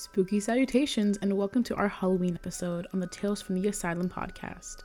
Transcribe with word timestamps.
Spooky 0.00 0.38
salutations, 0.38 1.18
and 1.22 1.36
welcome 1.36 1.64
to 1.64 1.74
our 1.74 1.88
Halloween 1.88 2.36
episode 2.36 2.86
on 2.92 3.00
the 3.00 3.08
Tales 3.08 3.42
from 3.42 3.60
the 3.60 3.68
Asylum 3.68 4.08
podcast. 4.08 4.84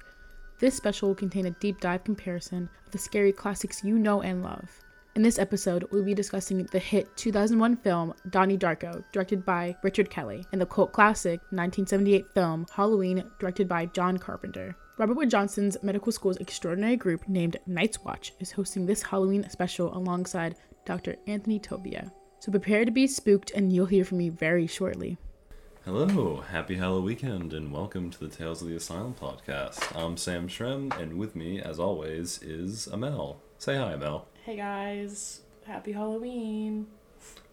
This 0.57 0.75
special 0.75 1.09
will 1.09 1.15
contain 1.15 1.45
a 1.45 1.51
deep 1.51 1.79
dive 1.79 2.03
comparison 2.03 2.67
of 2.83 2.91
the 2.91 2.97
scary 2.97 3.31
classics 3.31 3.83
you 3.83 3.99
know 3.99 4.23
and 4.23 4.41
love. 4.41 4.67
In 5.15 5.21
this 5.21 5.37
episode, 5.37 5.87
we'll 5.91 6.03
be 6.03 6.15
discussing 6.15 6.63
the 6.63 6.79
hit 6.79 7.15
2001 7.15 7.77
film 7.77 8.15
Donnie 8.31 8.57
Darko, 8.57 9.03
directed 9.11 9.45
by 9.45 9.77
Richard 9.83 10.09
Kelly, 10.09 10.47
and 10.51 10.59
the 10.59 10.65
cult 10.65 10.93
classic 10.93 11.39
1978 11.51 12.25
film 12.33 12.65
Halloween, 12.75 13.23
directed 13.37 13.67
by 13.69 13.85
John 13.85 14.17
Carpenter. 14.17 14.75
Robert 14.97 15.13
Wood 15.13 15.29
Johnson's 15.29 15.77
medical 15.83 16.11
school's 16.11 16.37
extraordinary 16.37 16.95
group 16.95 17.29
named 17.29 17.57
Knights 17.67 18.03
Watch 18.03 18.33
is 18.39 18.51
hosting 18.51 18.87
this 18.87 19.03
Halloween 19.03 19.47
special 19.51 19.95
alongside 19.95 20.55
Dr. 20.85 21.17
Anthony 21.27 21.59
Tobia. 21.59 22.11
So 22.43 22.51
prepare 22.51 22.83
to 22.83 22.91
be 22.91 23.07
spooked, 23.07 23.51
and 23.51 23.71
you'll 23.71 23.85
hear 23.85 24.03
from 24.03 24.17
me 24.17 24.27
very 24.27 24.67
shortly. 24.67 25.15
Hello, 25.85 26.41
happy 26.41 26.75
Halloween 26.75 27.05
weekend, 27.05 27.53
and 27.53 27.71
welcome 27.71 28.09
to 28.09 28.19
the 28.19 28.27
Tales 28.27 28.61
of 28.61 28.67
the 28.67 28.75
Asylum 28.75 29.15
podcast. 29.17 29.95
I'm 29.95 30.17
Sam 30.17 30.49
Shrem, 30.49 30.93
and 30.99 31.17
with 31.17 31.37
me, 31.37 31.61
as 31.61 31.79
always, 31.79 32.43
is 32.43 32.87
Amal. 32.87 33.39
Say 33.59 33.77
hi, 33.77 33.93
Amal. 33.93 34.27
Hey 34.43 34.57
guys, 34.57 35.39
happy 35.65 35.93
Halloween. 35.93 36.87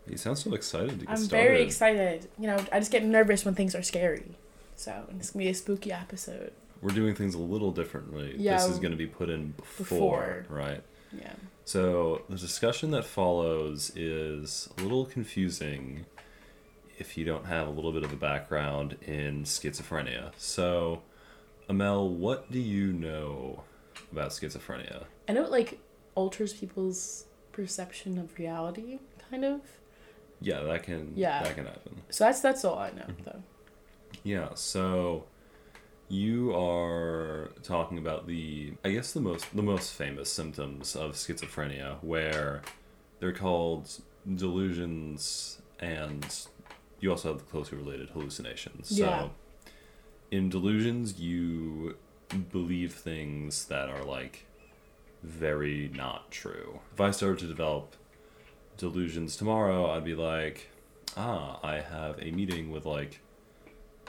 You 0.08 0.16
sound 0.16 0.38
so 0.38 0.54
excited 0.54 0.98
to 0.98 1.06
get 1.06 1.08
I'm 1.08 1.18
started. 1.18 1.46
very 1.46 1.62
excited. 1.62 2.28
You 2.36 2.48
know, 2.48 2.56
I 2.72 2.80
just 2.80 2.90
get 2.90 3.04
nervous 3.04 3.44
when 3.44 3.54
things 3.54 3.76
are 3.76 3.84
scary. 3.84 4.38
So 4.74 5.04
it's 5.16 5.30
gonna 5.30 5.44
be 5.44 5.50
a 5.50 5.54
spooky 5.54 5.92
episode. 5.92 6.52
We're 6.82 6.90
doing 6.90 7.14
things 7.14 7.36
a 7.36 7.38
little 7.38 7.70
differently. 7.70 8.34
Yeah, 8.36 8.56
this 8.56 8.66
is 8.66 8.80
going 8.80 8.90
to 8.90 8.96
be 8.96 9.06
put 9.06 9.30
in 9.30 9.52
before, 9.52 9.86
before. 9.86 10.46
right? 10.48 10.82
Yeah. 11.12 11.34
So 11.70 12.22
the 12.28 12.34
discussion 12.36 12.90
that 12.90 13.04
follows 13.04 13.92
is 13.94 14.68
a 14.76 14.82
little 14.82 15.06
confusing 15.06 16.04
if 16.98 17.16
you 17.16 17.24
don't 17.24 17.44
have 17.46 17.68
a 17.68 17.70
little 17.70 17.92
bit 17.92 18.02
of 18.02 18.12
a 18.12 18.16
background 18.16 18.96
in 19.02 19.44
schizophrenia. 19.44 20.32
So, 20.36 21.02
Amal, 21.68 22.08
what 22.08 22.50
do 22.50 22.58
you 22.58 22.92
know 22.92 23.62
about 24.10 24.30
schizophrenia? 24.30 25.04
I 25.28 25.32
know 25.32 25.44
it 25.44 25.52
like 25.52 25.78
alters 26.16 26.52
people's 26.54 27.26
perception 27.52 28.18
of 28.18 28.36
reality, 28.36 28.98
kind 29.30 29.44
of. 29.44 29.60
Yeah, 30.40 30.62
that 30.62 30.82
can 30.82 31.12
Yeah. 31.14 31.40
that 31.44 31.54
can 31.54 31.66
happen. 31.66 32.02
So 32.10 32.24
that's 32.24 32.40
that's 32.40 32.64
all 32.64 32.80
I 32.80 32.90
know 32.90 33.02
Mm-hmm. 33.02 33.22
though. 33.26 33.42
Yeah, 34.24 34.54
so 34.54 35.22
you 36.10 36.52
are 36.56 37.50
talking 37.62 37.96
about 37.96 38.26
the 38.26 38.74
I 38.84 38.90
guess 38.90 39.12
the 39.12 39.20
most 39.20 39.54
the 39.54 39.62
most 39.62 39.92
famous 39.94 40.30
symptoms 40.30 40.96
of 40.96 41.12
schizophrenia 41.12 42.02
where 42.02 42.62
they're 43.20 43.32
called 43.32 43.88
delusions 44.34 45.62
and 45.78 46.26
you 46.98 47.10
also 47.10 47.28
have 47.28 47.38
the 47.38 47.44
closely 47.44 47.78
related 47.78 48.10
hallucinations. 48.10 48.90
Yeah. 48.90 49.20
So 49.20 49.30
in 50.32 50.48
delusions 50.48 51.20
you 51.20 51.96
believe 52.50 52.92
things 52.92 53.66
that 53.66 53.88
are 53.88 54.04
like 54.04 54.46
very 55.22 55.90
not 55.94 56.30
true. 56.32 56.80
If 56.92 57.00
I 57.00 57.12
started 57.12 57.38
to 57.40 57.46
develop 57.46 57.94
delusions 58.76 59.36
tomorrow, 59.36 59.90
I'd 59.90 60.04
be 60.04 60.14
like, 60.14 60.70
ah, 61.16 61.60
I 61.62 61.80
have 61.80 62.18
a 62.20 62.32
meeting 62.32 62.72
with 62.72 62.84
like 62.84 63.20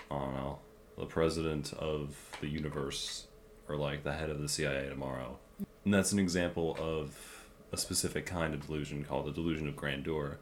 I 0.09 0.17
don't 0.17 0.33
know, 0.33 0.59
the 0.97 1.05
president 1.05 1.73
of 1.73 2.15
the 2.41 2.47
universe 2.47 3.27
or 3.67 3.75
like 3.75 4.03
the 4.03 4.13
head 4.13 4.29
of 4.29 4.41
the 4.41 4.49
CIA 4.49 4.89
tomorrow. 4.89 5.37
And 5.85 5.93
that's 5.93 6.11
an 6.11 6.19
example 6.19 6.77
of 6.79 7.45
a 7.71 7.77
specific 7.77 8.25
kind 8.25 8.53
of 8.53 8.65
delusion 8.67 9.03
called 9.03 9.25
the 9.25 9.31
delusion 9.31 9.67
of 9.67 9.75
grandeur. 9.75 10.37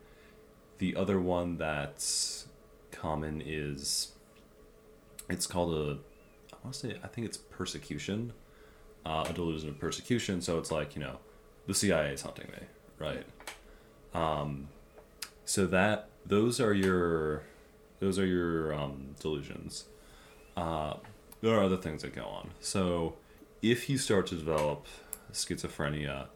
The 0.80 0.95
other 0.95 1.20
one 1.20 1.58
that's 1.58 2.47
common 2.92 3.42
is 3.45 4.14
it's 5.30 5.45
called 5.45 5.73
a 5.75 5.97
I 6.52 6.58
want 6.64 6.73
to 6.73 6.80
say 6.80 6.97
I 7.03 7.08
think 7.08 7.27
it's 7.27 7.38
persecution. 7.38 8.33
Uh, 9.05 9.25
a 9.30 9.33
delusion 9.33 9.70
of 9.70 9.80
persecution, 9.80 10.42
so 10.42 10.59
it's 10.59 10.71
like, 10.71 10.93
you 10.93 11.02
know, 11.02 11.20
the 11.67 11.73
CIA 11.73 12.11
is 12.11 12.21
hunting 12.21 12.48
me, 12.52 12.67
right? 12.98 13.26
Um 14.14 14.70
so 15.45 15.65
that 15.67 16.09
those 16.26 16.59
are 16.59 16.73
your 16.73 17.43
those 17.99 18.17
are 18.17 18.26
your 18.26 18.73
um, 18.73 19.15
delusions. 19.20 19.86
Uh, 20.59 20.97
there 21.39 21.58
are 21.58 21.64
other 21.64 21.77
things 21.77 22.02
that 22.02 22.14
go 22.14 22.25
on. 22.25 22.49
So, 22.59 23.15
if 23.61 23.89
you 23.89 23.97
start 23.97 24.27
to 24.27 24.36
develop 24.36 24.87
schizophrenia, 25.31 26.27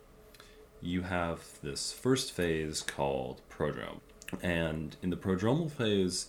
you 0.81 1.01
have 1.01 1.59
this 1.61 1.91
first 1.91 2.31
phase 2.31 2.81
called 2.81 3.41
prodrome. 3.49 3.99
And 4.41 4.95
in 5.01 5.09
the 5.09 5.17
prodromal 5.17 5.69
phase, 5.69 6.27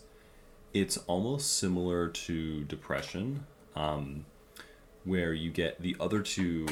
it's 0.73 0.97
almost 1.07 1.57
similar 1.57 2.09
to 2.09 2.65
depression, 2.65 3.47
um, 3.77 4.27
where 5.05 5.33
you 5.33 5.53
get 5.53 5.81
the 5.81 5.95
other 6.01 6.21
two 6.21 6.67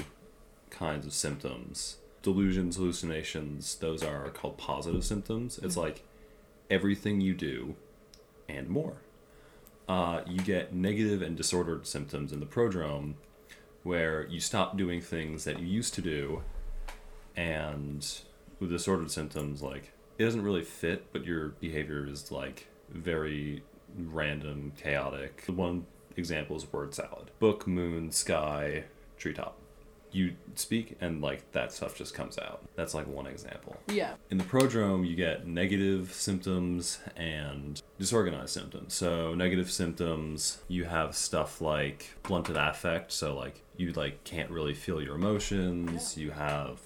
kinds 0.70 1.06
of 1.06 1.12
symptoms 1.12 1.98
delusions, 2.22 2.76
hallucinations, 2.76 3.76
those 3.76 4.02
are 4.02 4.30
called 4.30 4.56
positive 4.56 5.04
symptoms. 5.04 5.58
It's 5.60 5.76
like 5.76 6.04
everything 6.70 7.20
you 7.20 7.34
do 7.34 7.74
and 8.48 8.68
more. 8.68 8.98
Uh, 9.92 10.22
you 10.26 10.40
get 10.40 10.72
negative 10.72 11.20
and 11.20 11.36
disordered 11.36 11.86
symptoms 11.86 12.32
in 12.32 12.40
the 12.40 12.46
prodrome, 12.46 13.12
where 13.82 14.26
you 14.28 14.40
stop 14.40 14.74
doing 14.74 15.02
things 15.02 15.44
that 15.44 15.58
you 15.58 15.66
used 15.66 15.92
to 15.92 16.00
do, 16.00 16.42
and 17.36 18.20
with 18.58 18.70
disordered 18.70 19.10
symptoms, 19.10 19.60
like 19.60 19.92
it 20.16 20.24
doesn't 20.24 20.40
really 20.40 20.64
fit, 20.64 21.12
but 21.12 21.26
your 21.26 21.48
behavior 21.60 22.08
is 22.08 22.32
like 22.32 22.68
very 22.88 23.62
random, 23.94 24.72
chaotic. 24.82 25.44
One 25.46 25.84
example 26.16 26.56
is 26.56 26.72
word 26.72 26.94
salad: 26.94 27.30
book, 27.38 27.66
moon, 27.66 28.12
sky, 28.12 28.84
treetop. 29.18 29.58
You 30.12 30.34
speak, 30.54 30.96
and 31.00 31.22
like 31.22 31.50
that 31.52 31.72
stuff 31.72 31.96
just 31.96 32.14
comes 32.14 32.38
out. 32.38 32.62
That's 32.76 32.94
like 32.94 33.06
one 33.06 33.26
example. 33.26 33.76
Yeah. 33.88 34.14
In 34.30 34.38
the 34.38 34.44
prodrome, 34.44 35.08
you 35.08 35.16
get 35.16 35.46
negative 35.46 36.12
symptoms 36.12 36.98
and 37.16 37.80
disorganized 37.98 38.50
symptoms. 38.50 38.92
So 38.94 39.34
negative 39.34 39.70
symptoms, 39.70 40.58
you 40.68 40.84
have 40.84 41.16
stuff 41.16 41.60
like 41.60 42.14
blunted 42.22 42.56
affect. 42.56 43.12
So 43.12 43.34
like 43.34 43.62
you 43.76 43.92
like 43.92 44.22
can't 44.24 44.50
really 44.50 44.74
feel 44.74 45.02
your 45.02 45.14
emotions. 45.14 46.16
You 46.16 46.30
have 46.32 46.78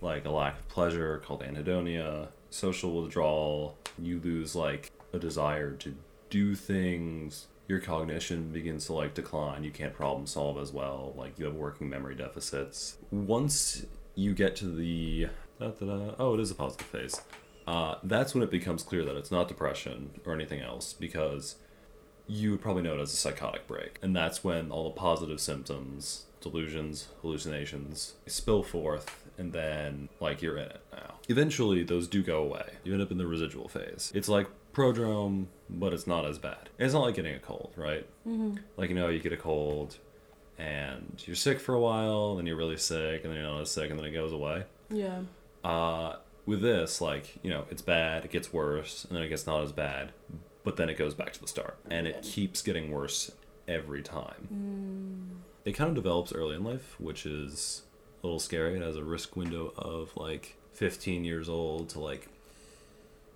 like 0.00 0.24
a 0.24 0.30
lack 0.30 0.58
of 0.58 0.68
pleasure 0.68 1.20
called 1.24 1.42
anhedonia, 1.42 2.28
social 2.50 3.02
withdrawal. 3.02 3.76
You 3.98 4.20
lose 4.20 4.54
like 4.54 4.90
a 5.12 5.18
desire 5.18 5.72
to 5.72 5.94
do 6.30 6.54
things. 6.54 7.48
Your 7.72 7.80
cognition 7.80 8.50
begins 8.50 8.84
to 8.84 8.92
like 8.92 9.14
decline. 9.14 9.64
You 9.64 9.70
can't 9.70 9.94
problem 9.94 10.26
solve 10.26 10.58
as 10.58 10.72
well. 10.72 11.14
Like 11.16 11.38
you 11.38 11.46
have 11.46 11.54
working 11.54 11.88
memory 11.88 12.14
deficits. 12.14 12.98
Once 13.10 13.86
you 14.14 14.34
get 14.34 14.56
to 14.56 14.66
the 14.66 15.28
da-da-da, 15.58 16.14
oh, 16.18 16.34
it 16.34 16.40
is 16.40 16.50
a 16.50 16.54
positive 16.54 16.86
phase. 16.86 17.22
Uh, 17.66 17.94
that's 18.02 18.34
when 18.34 18.42
it 18.42 18.50
becomes 18.50 18.82
clear 18.82 19.06
that 19.06 19.16
it's 19.16 19.30
not 19.30 19.48
depression 19.48 20.10
or 20.26 20.34
anything 20.34 20.60
else 20.60 20.92
because 20.92 21.56
you 22.26 22.50
would 22.50 22.60
probably 22.60 22.82
know 22.82 22.98
it 22.98 23.00
as 23.00 23.14
a 23.14 23.16
psychotic 23.16 23.66
break. 23.66 23.98
And 24.02 24.14
that's 24.14 24.44
when 24.44 24.70
all 24.70 24.84
the 24.84 24.94
positive 24.94 25.40
symptoms, 25.40 26.26
delusions, 26.42 27.08
hallucinations 27.22 28.16
spill 28.26 28.62
forth, 28.62 29.30
and 29.38 29.54
then, 29.54 30.10
like, 30.20 30.42
you're 30.42 30.58
in 30.58 30.68
it 30.68 30.82
now. 30.92 31.14
Eventually, 31.30 31.82
those 31.82 32.06
do 32.06 32.22
go 32.22 32.42
away. 32.42 32.74
You 32.84 32.92
end 32.92 33.00
up 33.00 33.10
in 33.10 33.16
the 33.16 33.26
residual 33.26 33.66
phase. 33.66 34.12
It's 34.14 34.28
like 34.28 34.46
prodrome, 34.74 35.46
but 35.74 35.92
it's 35.92 36.06
not 36.06 36.24
as 36.26 36.38
bad. 36.38 36.68
It's 36.78 36.92
not 36.94 37.02
like 37.02 37.14
getting 37.14 37.34
a 37.34 37.38
cold, 37.38 37.72
right? 37.76 38.06
Mm-hmm. 38.26 38.56
Like, 38.76 38.90
you 38.90 38.94
know, 38.96 39.08
you 39.08 39.18
get 39.20 39.32
a 39.32 39.36
cold 39.36 39.96
and 40.58 41.22
you're 41.26 41.34
sick 41.36 41.58
for 41.60 41.74
a 41.74 41.80
while, 41.80 42.36
then 42.36 42.46
you're 42.46 42.56
really 42.56 42.76
sick, 42.76 43.22
and 43.24 43.32
then 43.32 43.40
you're 43.40 43.50
not 43.50 43.60
as 43.62 43.70
sick, 43.70 43.90
and 43.90 43.98
then 43.98 44.06
it 44.06 44.12
goes 44.12 44.32
away 44.32 44.64
Yeah. 44.90 45.22
uh, 45.64 46.16
with 46.46 46.60
this, 46.60 47.00
like, 47.00 47.38
you 47.42 47.50
know, 47.50 47.64
it's 47.70 47.82
bad, 47.82 48.24
it 48.24 48.30
gets 48.30 48.52
worse, 48.52 49.04
and 49.04 49.16
then 49.16 49.22
it 49.24 49.28
gets 49.28 49.46
not 49.46 49.62
as 49.62 49.72
bad, 49.72 50.12
but 50.64 50.76
then 50.76 50.88
it 50.88 50.98
goes 50.98 51.14
back 51.14 51.32
to 51.32 51.40
the 51.40 51.48
start. 51.48 51.78
And 51.90 52.06
it 52.06 52.22
keeps 52.22 52.62
getting 52.62 52.90
worse 52.90 53.32
every 53.66 54.02
time. 54.02 55.40
It 55.64 55.72
kind 55.72 55.88
of 55.88 55.94
develops 55.94 56.32
early 56.32 56.56
in 56.56 56.64
life, 56.64 56.96
which 57.00 57.24
is 57.26 57.82
a 58.22 58.26
little 58.26 58.38
scary. 58.40 58.76
It 58.76 58.82
has 58.82 58.96
a 58.96 59.04
risk 59.04 59.36
window 59.36 59.72
of 59.76 60.16
like 60.16 60.56
15 60.74 61.24
years 61.24 61.48
old 61.48 61.88
to 61.90 62.00
like 62.00 62.28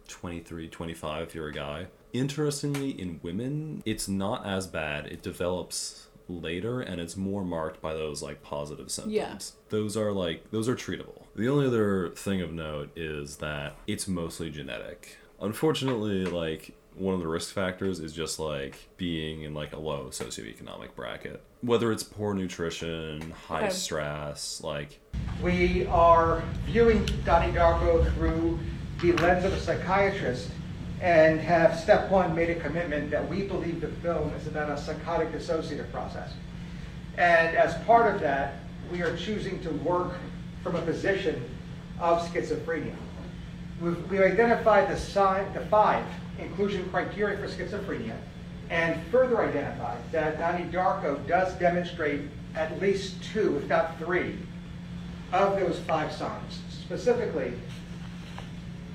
23, 0.08 0.68
25 0.68 1.22
if 1.22 1.34
you're 1.34 1.48
a 1.48 1.52
guy. 1.52 1.86
Interestingly, 2.18 2.90
in 2.90 3.20
women, 3.22 3.82
it's 3.84 4.08
not 4.08 4.46
as 4.46 4.66
bad. 4.66 5.06
It 5.06 5.22
develops 5.22 6.06
later 6.28 6.80
and 6.80 7.00
it's 7.00 7.16
more 7.16 7.44
marked 7.44 7.80
by 7.80 7.94
those 7.94 8.22
like 8.22 8.42
positive 8.42 8.90
symptoms. 8.90 9.14
Yeah. 9.14 9.38
Those 9.68 9.96
are 9.96 10.12
like 10.12 10.50
those 10.50 10.68
are 10.68 10.74
treatable. 10.74 11.22
The 11.36 11.48
only 11.48 11.66
other 11.66 12.10
thing 12.10 12.40
of 12.40 12.52
note 12.52 12.90
is 12.96 13.36
that 13.36 13.76
it's 13.86 14.08
mostly 14.08 14.50
genetic. 14.50 15.16
Unfortunately, 15.40 16.24
like 16.24 16.74
one 16.96 17.14
of 17.14 17.20
the 17.20 17.28
risk 17.28 17.52
factors 17.52 18.00
is 18.00 18.12
just 18.12 18.38
like 18.38 18.88
being 18.96 19.42
in 19.42 19.52
like 19.54 19.72
a 19.74 19.78
low 19.78 20.06
socioeconomic 20.10 20.94
bracket. 20.96 21.42
Whether 21.60 21.92
it's 21.92 22.02
poor 22.02 22.32
nutrition, 22.34 23.32
high 23.46 23.64
Okay. 23.64 23.70
stress, 23.70 24.62
like 24.64 24.98
We 25.42 25.86
are 25.86 26.42
viewing 26.64 27.04
Donnie 27.24 27.52
Darko 27.52 28.10
through 28.14 28.58
the 29.02 29.12
lens 29.22 29.44
of 29.44 29.52
a 29.52 29.60
psychiatrist, 29.60 30.50
and 31.00 31.40
have 31.40 31.78
step 31.78 32.10
one 32.10 32.34
made 32.34 32.50
a 32.50 32.54
commitment 32.54 33.10
that 33.10 33.28
we 33.28 33.42
believe 33.42 33.80
the 33.80 33.88
film 33.88 34.32
is 34.34 34.46
about 34.46 34.70
a 34.70 34.80
psychotic 34.80 35.30
dissociative 35.32 35.90
process. 35.92 36.32
And 37.18 37.56
as 37.56 37.74
part 37.84 38.14
of 38.14 38.20
that, 38.22 38.54
we 38.90 39.02
are 39.02 39.16
choosing 39.16 39.60
to 39.62 39.70
work 39.70 40.12
from 40.62 40.76
a 40.76 40.82
position 40.82 41.42
of 42.00 42.20
schizophrenia. 42.30 42.94
We've, 43.80 44.10
we've 44.10 44.20
identified 44.20 44.88
the, 44.88 44.94
the 45.54 45.66
five 45.66 46.04
inclusion 46.38 46.88
criteria 46.90 47.38
for 47.38 47.48
schizophrenia 47.48 48.16
and 48.70 49.00
further 49.06 49.42
identified 49.42 49.98
that 50.12 50.38
Donnie 50.38 50.64
Darko 50.64 51.24
does 51.26 51.54
demonstrate 51.54 52.22
at 52.54 52.80
least 52.80 53.22
two, 53.22 53.58
if 53.58 53.68
not 53.68 53.98
three, 53.98 54.38
of 55.32 55.58
those 55.58 55.78
five 55.80 56.12
signs. 56.12 56.60
Specifically, 56.70 57.52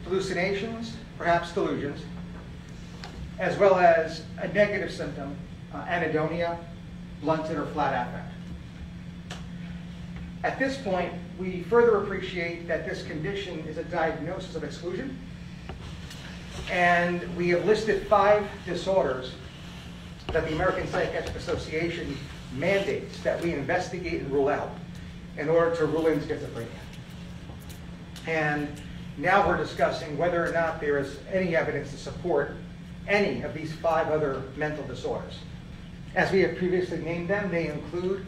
hallucinations, 0.06 0.98
perhaps 1.22 1.52
delusions, 1.52 2.02
as 3.38 3.56
well 3.60 3.76
as 3.76 4.24
a 4.40 4.48
negative 4.48 4.92
symptom, 4.92 5.36
uh, 5.72 5.84
anhedonia, 5.86 6.58
blunted 7.22 7.58
or 7.58 7.68
flat 7.68 8.08
affect. 8.08 8.34
At 10.44 10.58
this 10.58 10.78
point, 10.78 11.14
we 11.38 11.62
further 11.62 12.02
appreciate 12.02 12.68
that 12.68 12.90
this 12.90 13.04
condition 13.04 13.60
is 13.68 13.78
a 13.78 13.84
diagnosis 13.84 14.56
of 14.56 14.64
exclusion, 14.64 15.16
and 16.72 17.22
we 17.38 17.50
have 17.50 17.66
listed 17.66 18.08
five 18.08 18.44
disorders 18.66 19.34
that 20.34 20.48
the 20.48 20.56
American 20.56 20.88
Psychiatric 20.88 21.36
Association 21.36 22.18
mandates 22.56 23.22
that 23.22 23.40
we 23.44 23.54
investigate 23.54 24.22
and 24.22 24.32
rule 24.32 24.48
out 24.48 24.72
in 25.38 25.50
order 25.50 25.76
to 25.76 25.86
rule 25.86 26.08
in 26.08 26.20
schizophrenia. 26.20 26.66
And 28.26 28.82
now 29.18 29.48
we're 29.48 29.58
discussing 29.58 30.18
whether 30.18 30.46
or 30.46 30.52
not 30.52 30.80
there 30.80 30.98
is 30.98 31.20
any 31.32 31.56
evidence 31.56 31.92
to 31.92 31.98
support 31.98 32.56
any 33.08 33.42
of 33.42 33.54
these 33.54 33.74
five 33.74 34.08
other 34.10 34.44
mental 34.56 34.86
disorders. 34.86 35.40
As 36.16 36.32
we 36.32 36.42
have 36.42 36.58
previously 36.58 37.00
named 37.00 37.30
them, 37.30 37.52
they 37.52 37.68
include 37.68 38.26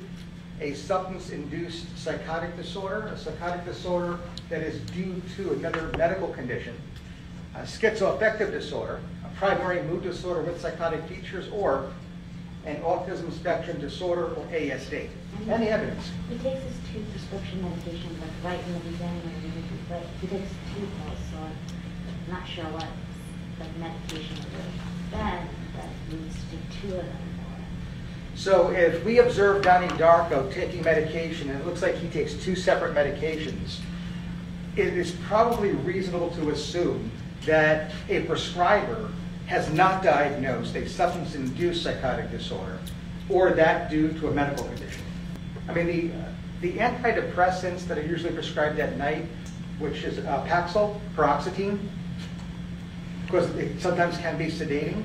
a 0.61 0.73
substance-induced 0.73 1.97
psychotic 1.97 2.55
disorder, 2.55 3.07
a 3.07 3.17
psychotic 3.17 3.65
disorder 3.65 4.19
that 4.49 4.61
is 4.61 4.79
due 4.91 5.21
to 5.35 5.51
another 5.53 5.91
medical 5.97 6.29
condition, 6.29 6.75
a 7.55 7.61
schizoaffective 7.61 8.51
disorder, 8.51 8.99
a 9.25 9.37
primary 9.37 9.81
mood 9.83 10.03
disorder 10.03 10.41
with 10.41 10.61
psychotic 10.61 11.03
features, 11.07 11.49
or 11.51 11.91
an 12.65 12.77
autism 12.77 13.31
spectrum 13.33 13.79
disorder, 13.79 14.25
or 14.25 14.45
ASD. 14.47 15.07
Mm-hmm. 15.07 15.49
Any 15.49 15.67
evidence? 15.67 16.11
He 16.29 16.37
takes 16.37 16.63
his 16.63 16.75
two 16.91 17.03
prescription 17.11 17.59
medications 17.61 18.19
like 18.21 18.29
right 18.43 18.65
in 18.65 18.73
the 18.73 18.79
beginning, 18.79 19.21
but 19.89 20.03
he 20.21 20.27
takes 20.27 20.49
two 20.73 20.81
pills, 20.81 21.19
so 21.31 21.37
I'm 21.37 22.33
not 22.33 22.47
sure 22.47 22.65
what 22.65 22.87
the 23.59 23.79
medication 23.79 24.37
is 24.37 25.11
bad 25.11 25.47
that 25.75 25.89
needs 26.09 26.35
to 26.35 26.81
two 26.81 26.95
of 26.95 27.05
them. 27.05 27.17
So 28.35 28.71
if 28.71 29.03
we 29.05 29.19
observe 29.19 29.61
Donnie 29.61 29.87
Darko 29.89 30.51
taking 30.51 30.83
medication, 30.83 31.49
and 31.49 31.59
it 31.59 31.65
looks 31.65 31.81
like 31.81 31.95
he 31.95 32.07
takes 32.07 32.33
two 32.33 32.55
separate 32.55 32.95
medications, 32.95 33.79
it 34.75 34.87
is 34.87 35.11
probably 35.27 35.71
reasonable 35.71 36.31
to 36.31 36.49
assume 36.49 37.11
that 37.45 37.91
a 38.09 38.21
prescriber 38.21 39.11
has 39.53 39.71
not 39.71 40.01
diagnosed 40.01 40.75
a 40.75 40.89
substance-induced 40.89 41.83
psychotic 41.83 42.31
disorder, 42.31 42.79
or 43.29 43.51
that 43.51 43.87
due 43.87 44.11
to 44.13 44.27
a 44.27 44.31
medical 44.31 44.65
condition. 44.65 45.03
I 45.69 45.73
mean, 45.73 45.85
the, 45.85 46.67
the 46.67 46.79
antidepressants 46.79 47.85
that 47.85 47.99
are 47.99 48.05
usually 48.05 48.33
prescribed 48.33 48.79
at 48.79 48.97
night, 48.97 49.25
which 49.77 50.03
is 50.03 50.17
uh, 50.17 50.43
Paxil, 50.49 50.99
paroxetine, 51.15 51.77
because 53.25 53.47
it 53.55 53.79
sometimes 53.79 54.17
can 54.17 54.39
be 54.39 54.47
sedating, 54.47 55.03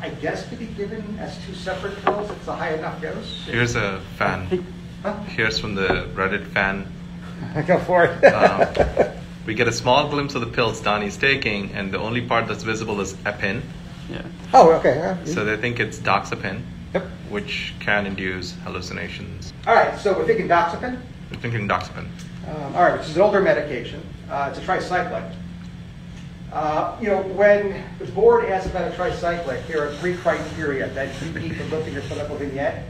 I 0.00 0.10
guess 0.10 0.48
to 0.50 0.54
be 0.54 0.66
given 0.66 1.18
as 1.18 1.36
two 1.44 1.54
separate 1.54 2.00
pills, 2.04 2.30
it's 2.30 2.46
a 2.46 2.54
high 2.54 2.74
enough 2.74 3.02
dose. 3.02 3.46
Here's 3.46 3.74
a 3.74 4.00
fan. 4.16 4.64
Huh? 5.02 5.14
Here's 5.24 5.58
from 5.58 5.74
the 5.74 6.08
Reddit 6.14 6.46
fan. 6.46 6.86
Go 7.66 7.80
for 7.80 8.04
it. 8.04 8.24
Um, 8.26 9.18
we 9.44 9.54
get 9.54 9.66
a 9.66 9.72
small 9.72 10.08
glimpse 10.08 10.36
of 10.36 10.40
the 10.42 10.46
pills 10.46 10.80
Donnie's 10.80 11.16
taking, 11.16 11.72
and 11.72 11.92
the 11.92 11.98
only 11.98 12.20
part 12.20 12.46
that's 12.46 12.62
visible 12.62 13.00
is 13.00 13.14
epin. 13.24 13.62
Yeah. 14.08 14.22
oh, 14.54 14.72
okay. 14.74 15.00
uh, 15.00 15.24
So 15.24 15.44
they 15.44 15.56
think 15.56 15.80
it's 15.80 15.98
doxepin, 15.98 16.62
Yep. 16.94 17.04
which 17.28 17.74
can 17.80 18.06
induce 18.06 18.52
hallucinations. 18.64 19.52
All 19.66 19.74
right, 19.74 19.98
so 19.98 20.16
we're 20.16 20.26
thinking 20.26 20.48
doxepin. 20.48 20.98
We're 21.30 21.40
thinking 21.40 21.68
doxepin. 21.68 22.06
Um, 22.48 22.74
all 22.74 22.84
right, 22.84 22.98
which 22.98 23.08
is 23.08 23.16
an 23.16 23.22
older 23.22 23.40
medication. 23.40 24.02
Uh, 24.30 24.48
it's 24.50 24.58
a 24.58 24.62
tricyclic. 24.62 25.34
Uh, 26.52 26.96
you 27.00 27.08
know, 27.08 27.20
when 27.22 27.84
the 27.98 28.06
board 28.06 28.46
asks 28.46 28.70
about 28.70 28.90
a 28.90 28.96
tricyclic, 28.96 29.66
there 29.66 29.86
are 29.86 29.92
three 29.96 30.16
criteria 30.16 30.88
that 30.90 31.10
you 31.22 31.30
need 31.38 31.58
to 31.58 31.64
look 31.64 31.86
at 31.86 31.92
your 31.92 32.02
clinical 32.02 32.36
vignette 32.36 32.84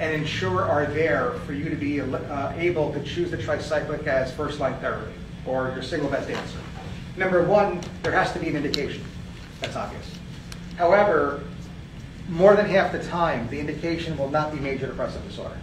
and 0.00 0.14
ensure 0.14 0.62
are 0.62 0.86
there 0.86 1.32
for 1.46 1.52
you 1.52 1.68
to 1.68 1.76
be 1.76 2.00
uh, 2.00 2.52
able 2.56 2.92
to 2.94 3.02
choose 3.04 3.30
the 3.30 3.36
tricyclic 3.36 4.06
as 4.06 4.32
first-line 4.32 4.74
therapy 4.80 5.12
or 5.46 5.70
your 5.74 5.82
single 5.82 6.08
best 6.08 6.30
answer. 6.30 6.58
Number 7.16 7.44
one, 7.44 7.80
there 8.02 8.12
has 8.12 8.32
to 8.32 8.38
be 8.38 8.48
an 8.48 8.56
indication. 8.56 9.04
That's 9.60 9.76
obvious. 9.76 10.13
However, 10.76 11.42
more 12.28 12.56
than 12.56 12.66
half 12.66 12.92
the 12.92 13.02
time, 13.02 13.48
the 13.48 13.60
indication 13.60 14.16
will 14.16 14.30
not 14.30 14.52
be 14.52 14.58
major 14.58 14.86
depressive 14.86 15.22
disorder. 15.26 15.56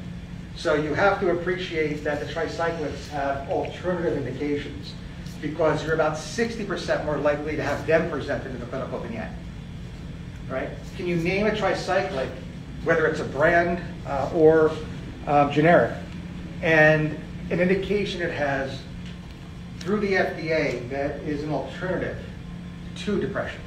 So 0.56 0.76
you 0.76 0.94
have 0.94 1.20
to 1.22 1.32
appreciate 1.32 2.04
that 2.04 2.20
the 2.20 2.32
tricyclics 2.32 3.08
have 3.10 3.50
alternative 3.50 4.18
indications 4.18 4.94
because 5.42 5.84
you're 5.84 5.96
about 5.96 6.18
60% 6.18 7.06
more 7.06 7.18
likely 7.18 7.56
to 7.56 7.64
have 7.64 7.88
them 7.88 8.10
presented 8.12 8.52
in 8.52 8.60
the 8.60 8.66
clinical 8.68 9.00
vignette. 9.00 9.34
Right? 10.50 10.70
Can 10.98 11.08
you 11.08 11.16
name 11.16 11.48
a 11.48 11.52
tricyclic, 11.52 12.30
whether 12.84 13.08
it's 13.08 13.22
a 13.22 13.26
brand 13.26 13.82
uh, 14.06 14.30
or 14.36 14.72
um, 15.26 15.52
generic, 15.52 15.94
and 16.62 17.18
an 17.50 17.60
indication 17.60 18.22
it 18.22 18.32
has 18.32 18.82
through 19.80 20.02
the 20.02 20.14
FDA 20.14 20.88
that 20.90 21.22
is 21.22 21.44
an 21.44 21.52
alternative 21.52 22.18
to 22.98 23.20
depression? 23.20 23.62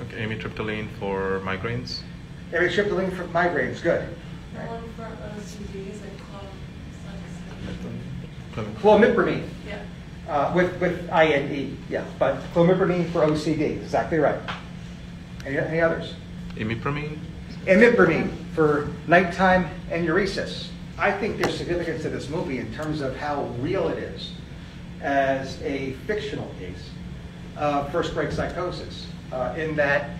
Okay, 0.00 0.26
amitriptyline 0.26 0.88
for 0.98 1.40
migraines. 1.40 2.02
Amitriptyline 2.52 3.12
for 3.16 3.24
migraines, 3.28 3.82
good. 3.82 4.06
The 4.52 4.60
one 4.60 4.82
for 4.94 5.04
OCD 5.04 5.90
is 5.90 6.00
like 6.02 6.10
called 6.30 6.48
Clomipramine. 8.78 9.48
Yeah. 9.66 9.82
Uh, 10.28 10.52
with, 10.54 10.78
with 10.80 11.08
INE, 11.10 11.78
yeah, 11.88 12.04
but 12.18 12.36
clomipramine 12.52 13.10
for 13.10 13.20
OCD, 13.20 13.60
exactly 13.82 14.18
right. 14.18 14.40
Any, 15.46 15.58
any 15.58 15.80
others? 15.80 16.14
Imipramine. 16.56 17.18
Imipramine 17.66 18.30
for 18.54 18.88
nighttime 19.06 19.68
enuresis. 19.90 20.68
I 20.98 21.12
think 21.12 21.38
there's 21.40 21.56
significance 21.56 22.02
to 22.02 22.08
this 22.08 22.28
movie 22.28 22.58
in 22.58 22.72
terms 22.74 23.00
of 23.00 23.16
how 23.16 23.44
real 23.60 23.88
it 23.88 23.98
is 23.98 24.32
as 25.00 25.60
a 25.62 25.92
fictional 26.06 26.52
case 26.58 26.90
of 27.56 27.90
first 27.92 28.14
break 28.14 28.32
psychosis, 28.32 29.06
uh, 29.32 29.54
in 29.56 29.76
that 29.76 30.10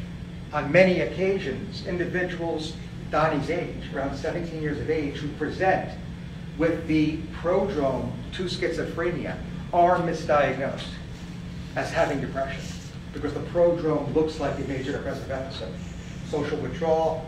on 0.52 0.70
many 0.72 1.00
occasions, 1.00 1.86
individuals 1.86 2.74
Donnie's 3.10 3.50
age, 3.50 3.92
around 3.94 4.16
17 4.16 4.60
years 4.60 4.78
of 4.78 4.90
age, 4.90 5.16
who 5.16 5.28
present 5.34 5.90
with 6.58 6.86
the 6.86 7.18
prodrome 7.40 8.10
to 8.32 8.44
schizophrenia 8.44 9.36
are 9.72 9.98
misdiagnosed 9.98 10.88
as 11.76 11.92
having 11.92 12.20
depression 12.20 12.62
because 13.12 13.32
the 13.32 13.40
prodrome 13.40 14.14
looks 14.14 14.40
like 14.40 14.54
a 14.58 14.62
major 14.62 14.92
depressive 14.92 15.30
episode. 15.30 15.72
Social 16.28 16.58
withdrawal, 16.58 17.24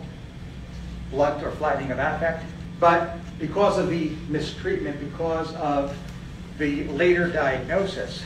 blunt 1.09 1.43
or 1.43 1.51
flattening 1.51 1.91
of 1.91 1.97
affect. 1.97 2.45
But 2.79 3.17
because 3.39 3.77
of 3.77 3.89
the 3.89 4.11
mistreatment, 4.27 4.99
because 4.99 5.53
of 5.55 5.97
the 6.59 6.83
later 6.89 7.27
diagnosis, 7.27 8.23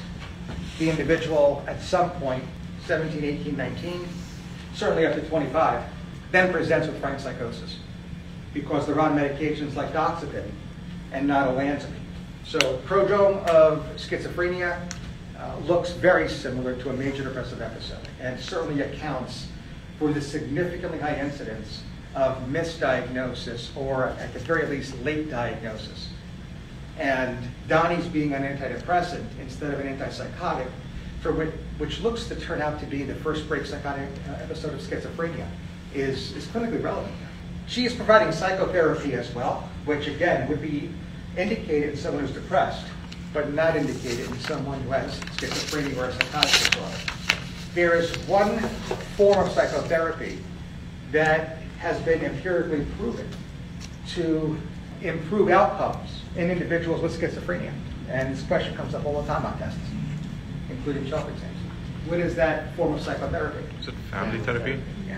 the 0.77 0.89
individual 0.89 1.63
at 1.67 1.81
some 1.81 2.09
point, 2.11 2.43
17, 2.85 3.23
18, 3.23 3.55
19, 3.57 4.07
certainly 4.73 5.05
up 5.05 5.15
to 5.15 5.21
25, 5.21 5.83
then 6.31 6.51
presents 6.51 6.87
with 6.87 6.99
frank 6.99 7.19
psychosis 7.19 7.77
because 8.53 8.85
they're 8.85 8.99
on 8.99 9.17
medications 9.17 9.75
like 9.75 9.91
doxepin 9.93 10.49
and 11.11 11.27
not 11.27 11.47
olanzapine. 11.47 11.99
So 12.45 12.59
prodrome 12.85 13.45
of 13.47 13.85
schizophrenia 13.95 14.79
uh, 15.37 15.57
looks 15.65 15.91
very 15.91 16.27
similar 16.29 16.75
to 16.81 16.89
a 16.89 16.93
major 16.93 17.23
depressive 17.23 17.61
episode 17.61 18.07
and 18.19 18.39
certainly 18.39 18.81
accounts 18.81 19.47
for 19.97 20.11
the 20.11 20.21
significantly 20.21 20.99
high 20.99 21.19
incidence 21.19 21.83
of 22.15 22.37
misdiagnosis 22.47 23.75
or 23.75 24.05
at 24.05 24.33
the 24.33 24.39
very 24.39 24.67
least 24.67 24.97
late 25.03 25.29
diagnosis. 25.29 26.09
And 26.99 27.37
Donnie's 27.67 28.05
being 28.07 28.33
an 28.33 28.43
antidepressant 28.43 29.25
instead 29.39 29.73
of 29.73 29.79
an 29.79 29.97
antipsychotic, 29.97 30.69
for 31.23 31.31
which, 31.31 31.51
which 31.77 32.01
looks 32.01 32.27
to 32.27 32.35
turn 32.35 32.61
out 32.61 32.79
to 32.81 32.85
be 32.85 33.01
the 33.03 33.15
first 33.15 33.47
break 33.47 33.65
psychotic 33.65 34.09
uh, 34.29 34.33
episode 34.43 34.73
of 34.73 34.81
schizophrenia, 34.81 35.47
is, 35.95 36.35
is 36.35 36.45
clinically 36.47 36.83
relevant. 36.83 37.15
She 37.65 37.85
is 37.85 37.95
providing 37.95 38.33
psychotherapy 38.33 39.13
as 39.13 39.33
well, 39.33 39.69
which 39.85 40.07
again 40.07 40.49
would 40.49 40.61
be 40.61 40.89
indicated 41.37 41.91
in 41.91 41.97
someone 41.97 42.25
who's 42.25 42.35
depressed, 42.35 42.85
but 43.33 43.53
not 43.53 43.77
indicated 43.77 44.27
in 44.27 44.39
someone 44.41 44.81
who 44.81 44.89
has 44.91 45.17
schizophrenia 45.37 45.97
or 45.97 46.05
a 46.05 46.13
psychotic 46.13 46.51
disorder. 46.51 46.97
there 47.73 47.95
is 47.95 48.15
one 48.27 48.59
form 49.15 49.47
of 49.47 49.51
psychotherapy 49.53 50.39
that 51.11 51.59
has 51.79 51.99
been 52.01 52.23
empirically 52.23 52.85
proven 52.97 53.27
to 54.09 54.57
improve 55.01 55.49
outcomes 55.49 56.21
in 56.35 56.51
individuals 56.51 57.01
with 57.01 57.17
schizophrenia. 57.19 57.71
And 58.09 58.35
this 58.35 58.45
question 58.45 58.75
comes 58.75 58.93
up 58.93 59.05
all 59.05 59.21
the 59.21 59.27
time 59.27 59.45
on 59.45 59.57
tests, 59.57 59.79
including 60.77 61.07
shelf 61.07 61.29
exams. 61.29 61.57
What 62.07 62.19
is 62.19 62.35
that 62.35 62.75
form 62.75 62.93
of 62.93 63.01
psychotherapy? 63.01 63.63
Is 63.79 63.87
it 63.87 63.95
family 64.11 64.39
therapy? 64.39 64.81
Yeah. 65.07 65.17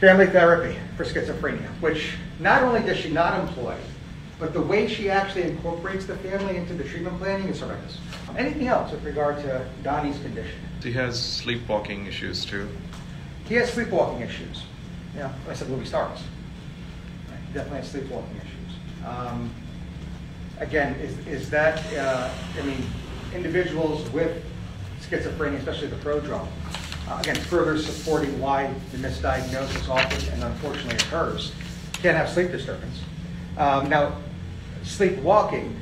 Family 0.00 0.26
therapy 0.26 0.78
for 0.96 1.04
schizophrenia, 1.04 1.68
which 1.80 2.14
not 2.40 2.62
only 2.62 2.80
does 2.80 2.96
she 2.96 3.10
not 3.10 3.38
employ, 3.40 3.76
but 4.38 4.52
the 4.52 4.60
way 4.60 4.88
she 4.88 5.10
actually 5.10 5.42
incorporates 5.42 6.06
the 6.06 6.16
family 6.16 6.56
into 6.56 6.74
the 6.74 6.84
treatment 6.84 7.18
planning 7.18 7.48
is 7.48 7.60
horrendous. 7.60 7.98
Anything 8.36 8.66
else 8.68 8.90
with 8.90 9.04
regard 9.04 9.36
to 9.38 9.66
Donnie's 9.82 10.18
condition? 10.20 10.58
He 10.82 10.92
has 10.92 11.20
sleepwalking 11.22 12.06
issues 12.06 12.44
too. 12.44 12.68
He 13.46 13.54
has 13.54 13.72
sleepwalking 13.72 14.22
issues. 14.22 14.64
Yeah, 15.16 15.32
I 15.48 15.54
said 15.54 15.68
movie 15.68 15.86
stars. 15.86 16.18
Right, 17.30 17.38
he 17.46 17.54
Definitely 17.54 17.78
has 17.80 17.90
sleepwalking 17.90 18.36
issues. 18.36 19.06
Um, 19.06 19.50
Again, 20.60 20.94
is, 21.00 21.18
is 21.26 21.50
that, 21.50 21.84
uh, 21.94 22.30
I 22.56 22.62
mean, 22.62 22.86
individuals 23.34 24.08
with 24.12 24.42
schizophrenia, 25.14 25.58
especially 25.58 25.88
the 25.88 25.96
prodrome, 25.96 26.48
uh, 27.08 27.18
again, 27.20 27.36
further 27.36 27.78
supporting 27.78 28.38
why 28.40 28.72
the 28.92 28.98
misdiagnosis 28.98 29.88
often 29.88 30.32
and 30.32 30.42
unfortunately 30.42 30.96
occurs, 30.96 31.52
Can't 31.94 32.16
have 32.16 32.28
sleep 32.28 32.50
disturbance. 32.50 33.00
Um, 33.56 33.88
Now, 33.88 34.16
sleepwalking 34.82 35.74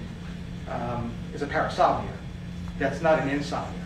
um, 0.68 1.12
is 1.34 1.42
a 1.42 1.46
parasomnia. 1.46 2.12
That's 2.78 3.00
not 3.00 3.18
an 3.18 3.28
insomnia. 3.28 3.84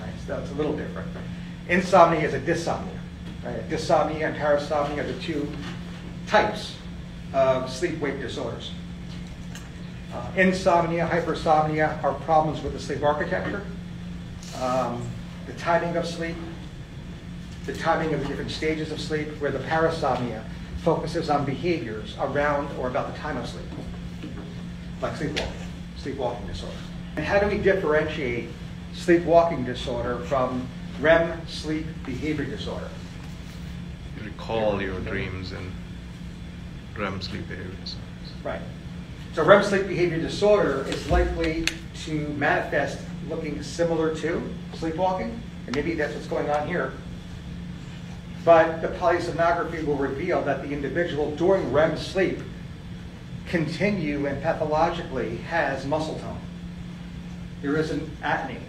Right? 0.00 0.12
So 0.26 0.38
it's 0.38 0.50
a 0.50 0.54
little 0.54 0.76
different. 0.76 1.08
Insomnia 1.68 2.20
is 2.20 2.34
a 2.34 2.40
dyssomnia. 2.40 2.98
Right? 3.44 3.68
Dyssomnia 3.68 4.28
and 4.28 4.36
parasomnia 4.36 4.98
are 4.98 5.06
the 5.12 5.20
two 5.20 5.50
types 6.26 6.76
of 7.32 7.70
sleep-wake 7.70 8.20
disorders. 8.20 8.70
Uh, 10.12 10.30
insomnia, 10.36 11.08
hypersomnia 11.10 12.02
are 12.04 12.14
problems 12.14 12.62
with 12.62 12.72
the 12.72 12.78
sleep 12.78 13.02
architecture, 13.02 13.64
um, 14.60 15.08
the 15.46 15.52
timing 15.54 15.96
of 15.96 16.06
sleep, 16.06 16.36
the 17.66 17.74
timing 17.74 18.14
of 18.14 18.20
the 18.20 18.26
different 18.26 18.50
stages 18.50 18.92
of 18.92 19.00
sleep, 19.00 19.28
where 19.40 19.50
the 19.50 19.58
parasomnia 19.60 20.42
focuses 20.78 21.30
on 21.30 21.44
behaviors 21.44 22.14
around 22.20 22.68
or 22.78 22.88
about 22.88 23.12
the 23.12 23.18
time 23.18 23.36
of 23.36 23.46
sleep, 23.46 23.64
like 25.00 25.16
sleepwalking, 25.16 25.52
sleepwalking 25.96 26.46
disorder. 26.46 26.76
And 27.16 27.24
how 27.24 27.38
do 27.38 27.46
we 27.46 27.58
differentiate 27.58 28.50
sleepwalking 28.92 29.64
disorder 29.64 30.18
from 30.20 30.68
REM 31.00 31.46
sleep 31.46 31.86
behavior 32.04 32.44
disorder? 32.44 32.88
You 34.18 34.26
recall 34.26 34.80
your 34.80 35.00
dreams 35.00 35.52
and 35.52 35.72
REM 36.96 37.20
sleep 37.22 37.48
behaviors. 37.48 37.96
Right. 38.42 38.60
So 39.32 39.44
REM 39.44 39.62
sleep 39.64 39.88
behavior 39.88 40.20
disorder 40.20 40.84
is 40.88 41.08
likely 41.10 41.64
to 42.04 42.28
manifest 42.30 43.00
looking 43.28 43.62
similar 43.62 44.14
to 44.16 44.42
sleepwalking, 44.74 45.40
and 45.66 45.74
maybe 45.74 45.94
that's 45.94 46.14
what's 46.14 46.26
going 46.26 46.50
on 46.50 46.68
here. 46.68 46.92
But 48.44 48.82
the 48.82 48.88
polysomnography 48.88 49.84
will 49.84 49.96
reveal 49.96 50.42
that 50.42 50.62
the 50.62 50.70
individual 50.70 51.34
during 51.36 51.72
REM 51.72 51.96
sleep 51.96 52.38
continue 53.48 54.26
and 54.26 54.42
pathologically 54.42 55.36
has 55.36 55.86
muscle 55.86 56.18
tone. 56.18 56.40
There 57.62 57.76
is 57.76 57.90
an 57.90 58.10
apnea 58.22 58.60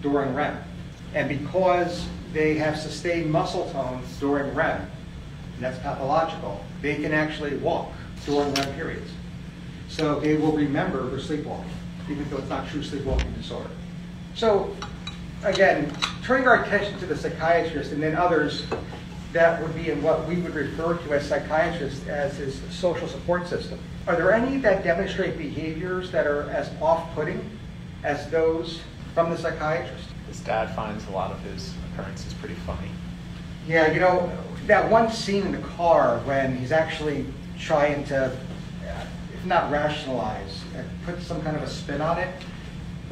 during 0.00 0.34
REM. 0.34 0.62
And 1.14 1.28
because 1.28 2.06
they 2.32 2.54
have 2.54 2.78
sustained 2.78 3.30
muscle 3.30 3.70
tone 3.72 4.02
during 4.20 4.54
REM, 4.54 4.80
and 4.80 5.60
that's 5.60 5.78
pathological, 5.78 6.64
they 6.82 6.96
can 6.96 7.12
actually 7.12 7.56
walk 7.56 7.92
during 8.24 8.52
REM 8.54 8.74
periods. 8.74 9.10
So 9.88 10.20
they 10.20 10.36
will 10.36 10.52
remember 10.52 11.08
for 11.10 11.20
sleepwalking, 11.20 11.70
even 12.08 12.28
though 12.30 12.38
it's 12.38 12.48
not 12.48 12.68
true 12.68 12.82
sleepwalking 12.82 13.32
disorder. 13.34 13.70
So 14.34 14.74
again, 15.44 15.92
turning 16.22 16.46
our 16.46 16.64
attention 16.64 16.98
to 16.98 17.06
the 17.06 17.16
psychiatrist 17.16 17.92
and 17.92 18.02
then 18.02 18.16
others 18.16 18.64
that 19.32 19.60
would 19.62 19.74
be 19.74 19.90
in 19.90 20.02
what 20.02 20.26
we 20.26 20.36
would 20.36 20.54
refer 20.54 20.96
to 20.96 21.12
as 21.12 21.28
psychiatrists 21.28 22.06
as 22.08 22.36
his 22.38 22.60
social 22.70 23.06
support 23.06 23.46
system. 23.46 23.78
Are 24.06 24.16
there 24.16 24.32
any 24.32 24.58
that 24.58 24.84
demonstrate 24.84 25.36
behaviors 25.36 26.10
that 26.12 26.26
are 26.26 26.48
as 26.50 26.70
off-putting 26.80 27.50
as 28.02 28.30
those 28.30 28.80
from 29.14 29.30
the 29.30 29.36
psychiatrist? 29.36 30.08
His 30.28 30.40
dad 30.40 30.74
finds 30.74 31.06
a 31.08 31.10
lot 31.10 31.32
of 31.32 31.40
his 31.40 31.74
occurrences 31.92 32.32
pretty 32.34 32.54
funny. 32.54 32.88
Yeah, 33.68 33.92
you 33.92 34.00
know, 34.00 34.30
that 34.66 34.90
one 34.90 35.10
scene 35.10 35.44
in 35.44 35.52
the 35.52 35.66
car 35.68 36.18
when 36.20 36.56
he's 36.56 36.72
actually 36.72 37.26
trying 37.58 38.04
to, 38.04 38.26
uh, 38.26 38.30
if 38.30 39.15
not 39.46 39.70
rationalize, 39.70 40.62
put 41.04 41.22
some 41.22 41.40
kind 41.42 41.56
of 41.56 41.62
a 41.62 41.68
spin 41.68 42.00
on 42.00 42.18
it, 42.18 42.34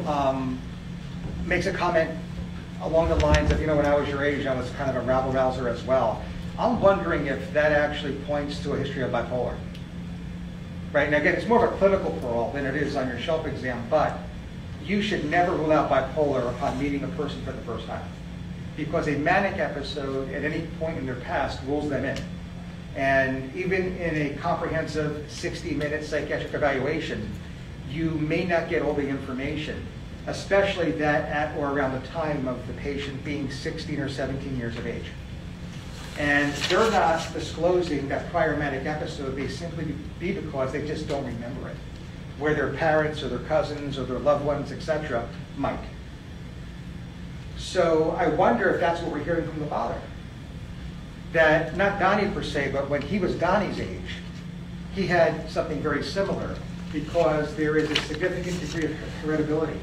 um, 0.07 0.59
makes 1.47 1.67
a 1.67 1.73
comment 1.73 2.11
along 2.83 3.09
the 3.09 3.17
lines 3.17 3.51
of, 3.51 3.61
you 3.61 3.67
know, 3.67 3.77
when 3.77 3.87
I 3.87 3.95
was 3.95 4.09
your 4.09 4.25
age, 4.25 4.47
I 4.47 4.55
was 4.55 4.69
kind 4.71 4.91
of 4.91 4.97
a 4.97 5.01
rabble 5.01 5.33
rouser 5.33 5.69
as 5.69 5.83
well. 5.85 6.23
I'm 6.59 6.81
wondering 6.81 7.27
if 7.27 7.53
that 7.53 7.73
actually 7.73 8.15
points 8.27 8.63
to 8.63 8.73
a 8.75 8.79
history 8.79 9.03
of 9.03 9.11
bipolar. 9.11 9.57
Right, 10.93 11.07
and 11.07 11.15
again, 11.15 11.35
it's 11.35 11.49
more 11.49 11.67
of 11.67 11.73
a 11.73 11.77
clinical 11.77 12.13
pearl 12.21 12.53
than 12.53 12.67
it 12.67 12.77
is 12.77 12.95
on 12.95 13.09
your 13.09 13.19
shelf 13.19 13.47
exam, 13.47 13.85
but 13.91 14.17
you 14.85 15.03
should 15.03 15.29
never 15.29 15.53
rule 15.53 15.73
out 15.73 15.91
bipolar 15.91 16.49
upon 16.51 16.79
meeting 16.81 17.03
a 17.03 17.09
person 17.09 17.43
for 17.45 17.53
the 17.53 17.61
first 17.63 17.87
time. 17.87 18.05
Because 18.77 19.09
a 19.09 19.17
manic 19.17 19.59
episode 19.59 20.33
at 20.33 20.45
any 20.45 20.67
point 20.79 20.99
in 20.99 21.07
their 21.07 21.17
past 21.17 21.61
rules 21.67 21.89
them 21.89 22.05
in. 22.05 22.19
And 22.97 23.55
even 23.57 23.97
in 23.97 24.15
a 24.33 24.39
comprehensive 24.39 25.27
60-minute 25.29 26.05
psychiatric 26.05 26.55
evaluation, 26.55 27.29
you 27.91 28.11
may 28.11 28.45
not 28.45 28.69
get 28.69 28.83
all 28.83 28.95
the 28.95 29.07
information, 29.07 29.85
especially 30.27 30.93
that 30.93 31.29
at 31.29 31.57
or 31.57 31.71
around 31.71 32.01
the 32.01 32.07
time 32.09 32.47
of 32.47 32.67
the 32.67 32.73
patient 32.75 33.25
being 33.25 33.51
16 33.51 33.99
or 33.99 34.09
17 34.09 34.57
years 34.57 34.77
of 34.77 34.87
age. 34.87 35.07
And 36.19 36.53
they're 36.69 36.91
not 36.93 37.33
disclosing 37.33 38.09
that 38.09 38.31
prior 38.31 38.57
manic 38.57 38.87
episode 38.87 39.37
may 39.37 39.49
simply 39.49 39.97
be 40.21 40.33
because 40.33 40.71
they 40.71 40.87
just 40.87 41.09
don't 41.09 41.27
remember 41.27 41.69
it, 41.69 41.77
where 42.39 42.55
their 42.55 42.73
parents 42.73 43.25
or 43.25 43.29
their 43.29 43.41
cousins 43.41 43.99
or 43.99 44.05
their 44.05 44.21
loved 44.21 44.45
ones, 44.45 44.71
etc., 44.71 45.29
might. 45.57 45.81
So 47.57 48.15
I 48.17 48.29
wonder 48.29 48.71
if 48.71 48.81
that's 48.81 49.01
what 49.01 49.11
we're 49.11 49.25
hearing 49.25 49.49
from 49.49 49.59
the 49.59 49.67
father. 49.67 50.01
That, 51.35 51.77
not 51.77 51.99
Donnie 51.99 52.31
per 52.33 52.45
se, 52.45 52.71
but 52.73 52.89
when 52.89 53.03
he 53.03 53.19
was 53.19 53.35
Donnie's 53.35 53.81
age, 53.81 54.23
he 54.95 55.05
had 55.09 55.51
something 55.51 55.83
very 55.83 56.05
similar 56.05 56.55
because 56.93 57.55
there 57.57 57.77
is 57.77 57.91
a 57.91 57.97
significant 58.03 58.61
degree 58.61 58.85
of 58.85 58.97
heritability 59.25 59.81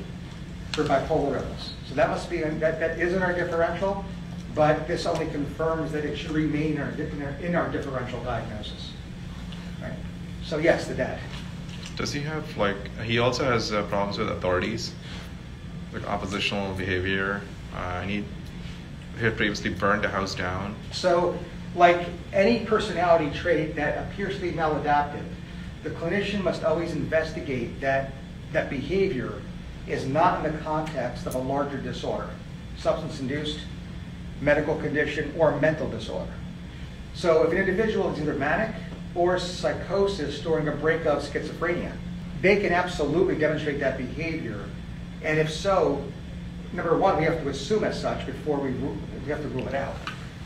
for 0.71 0.85
bipolar 0.85 1.41
illness. 1.41 1.73
So 1.89 1.95
that 1.95 2.09
must 2.09 2.29
be, 2.29 2.37
that, 2.37 2.79
that 2.79 2.99
is 2.99 3.13
in 3.13 3.21
our 3.21 3.33
differential, 3.33 4.05
but 4.55 4.87
this 4.87 5.05
only 5.05 5.27
confirms 5.27 5.91
that 5.91 6.05
it 6.05 6.15
should 6.15 6.31
remain 6.31 6.77
in 6.77 6.81
our, 6.81 6.91
in 6.91 7.21
our, 7.21 7.29
in 7.41 7.55
our 7.55 7.69
differential 7.69 8.23
diagnosis. 8.23 8.93
Right? 9.81 9.91
So 10.45 10.57
yes, 10.57 10.87
the 10.87 10.95
dad. 10.95 11.19
Does 11.97 12.13
he 12.13 12.21
have 12.21 12.55
like? 12.55 12.77
He 13.03 13.19
also 13.19 13.43
has 13.43 13.73
uh, 13.73 13.83
problems 13.83 14.17
with 14.17 14.29
authorities, 14.29 14.93
like 15.91 16.07
oppositional 16.07 16.73
behavior. 16.75 17.41
Uh, 17.75 17.99
and 18.01 18.09
he 18.09 18.23
had 19.21 19.37
previously 19.37 19.69
burned 19.69 20.05
a 20.05 20.09
house 20.09 20.35
down. 20.35 20.75
So, 20.91 21.37
like 21.75 22.07
any 22.33 22.65
personality 22.65 23.31
trait 23.37 23.75
that 23.75 23.97
appears 23.97 24.35
to 24.35 24.41
be 24.41 24.51
maladaptive, 24.51 25.25
the 25.83 25.89
clinician 25.91 26.43
must 26.43 26.63
always 26.63 26.91
investigate 26.91 27.79
that 27.81 28.11
that 28.51 28.69
behavior 28.69 29.41
is 29.87 30.05
not 30.05 30.45
in 30.45 30.51
the 30.51 30.57
context 30.59 31.25
of 31.25 31.35
a 31.35 31.39
larger 31.39 31.77
disorder, 31.77 32.29
substance-induced, 32.77 33.59
medical 34.41 34.75
condition, 34.75 35.33
or 35.37 35.59
mental 35.59 35.89
disorder. 35.89 36.33
So, 37.13 37.43
if 37.43 37.51
an 37.51 37.57
individual 37.57 38.11
is 38.13 38.19
either 38.19 38.33
manic 38.33 38.75
or 39.15 39.37
psychosis 39.39 40.39
during 40.39 40.67
a 40.67 40.71
break 40.71 41.05
of 41.05 41.23
schizophrenia, 41.23 41.93
they 42.41 42.59
can 42.59 42.73
absolutely 42.73 43.37
demonstrate 43.37 43.79
that 43.79 43.97
behavior. 43.97 44.65
And 45.23 45.37
if 45.37 45.51
so, 45.51 46.03
number 46.73 46.97
one, 46.97 47.17
we 47.17 47.23
have 47.23 47.41
to 47.41 47.49
assume 47.49 47.83
as 47.83 47.99
such 47.99 48.25
before 48.25 48.59
we, 48.59 48.71
we 48.71 49.29
have 49.29 49.41
to 49.41 49.47
rule 49.49 49.67
it 49.67 49.75
out. 49.75 49.95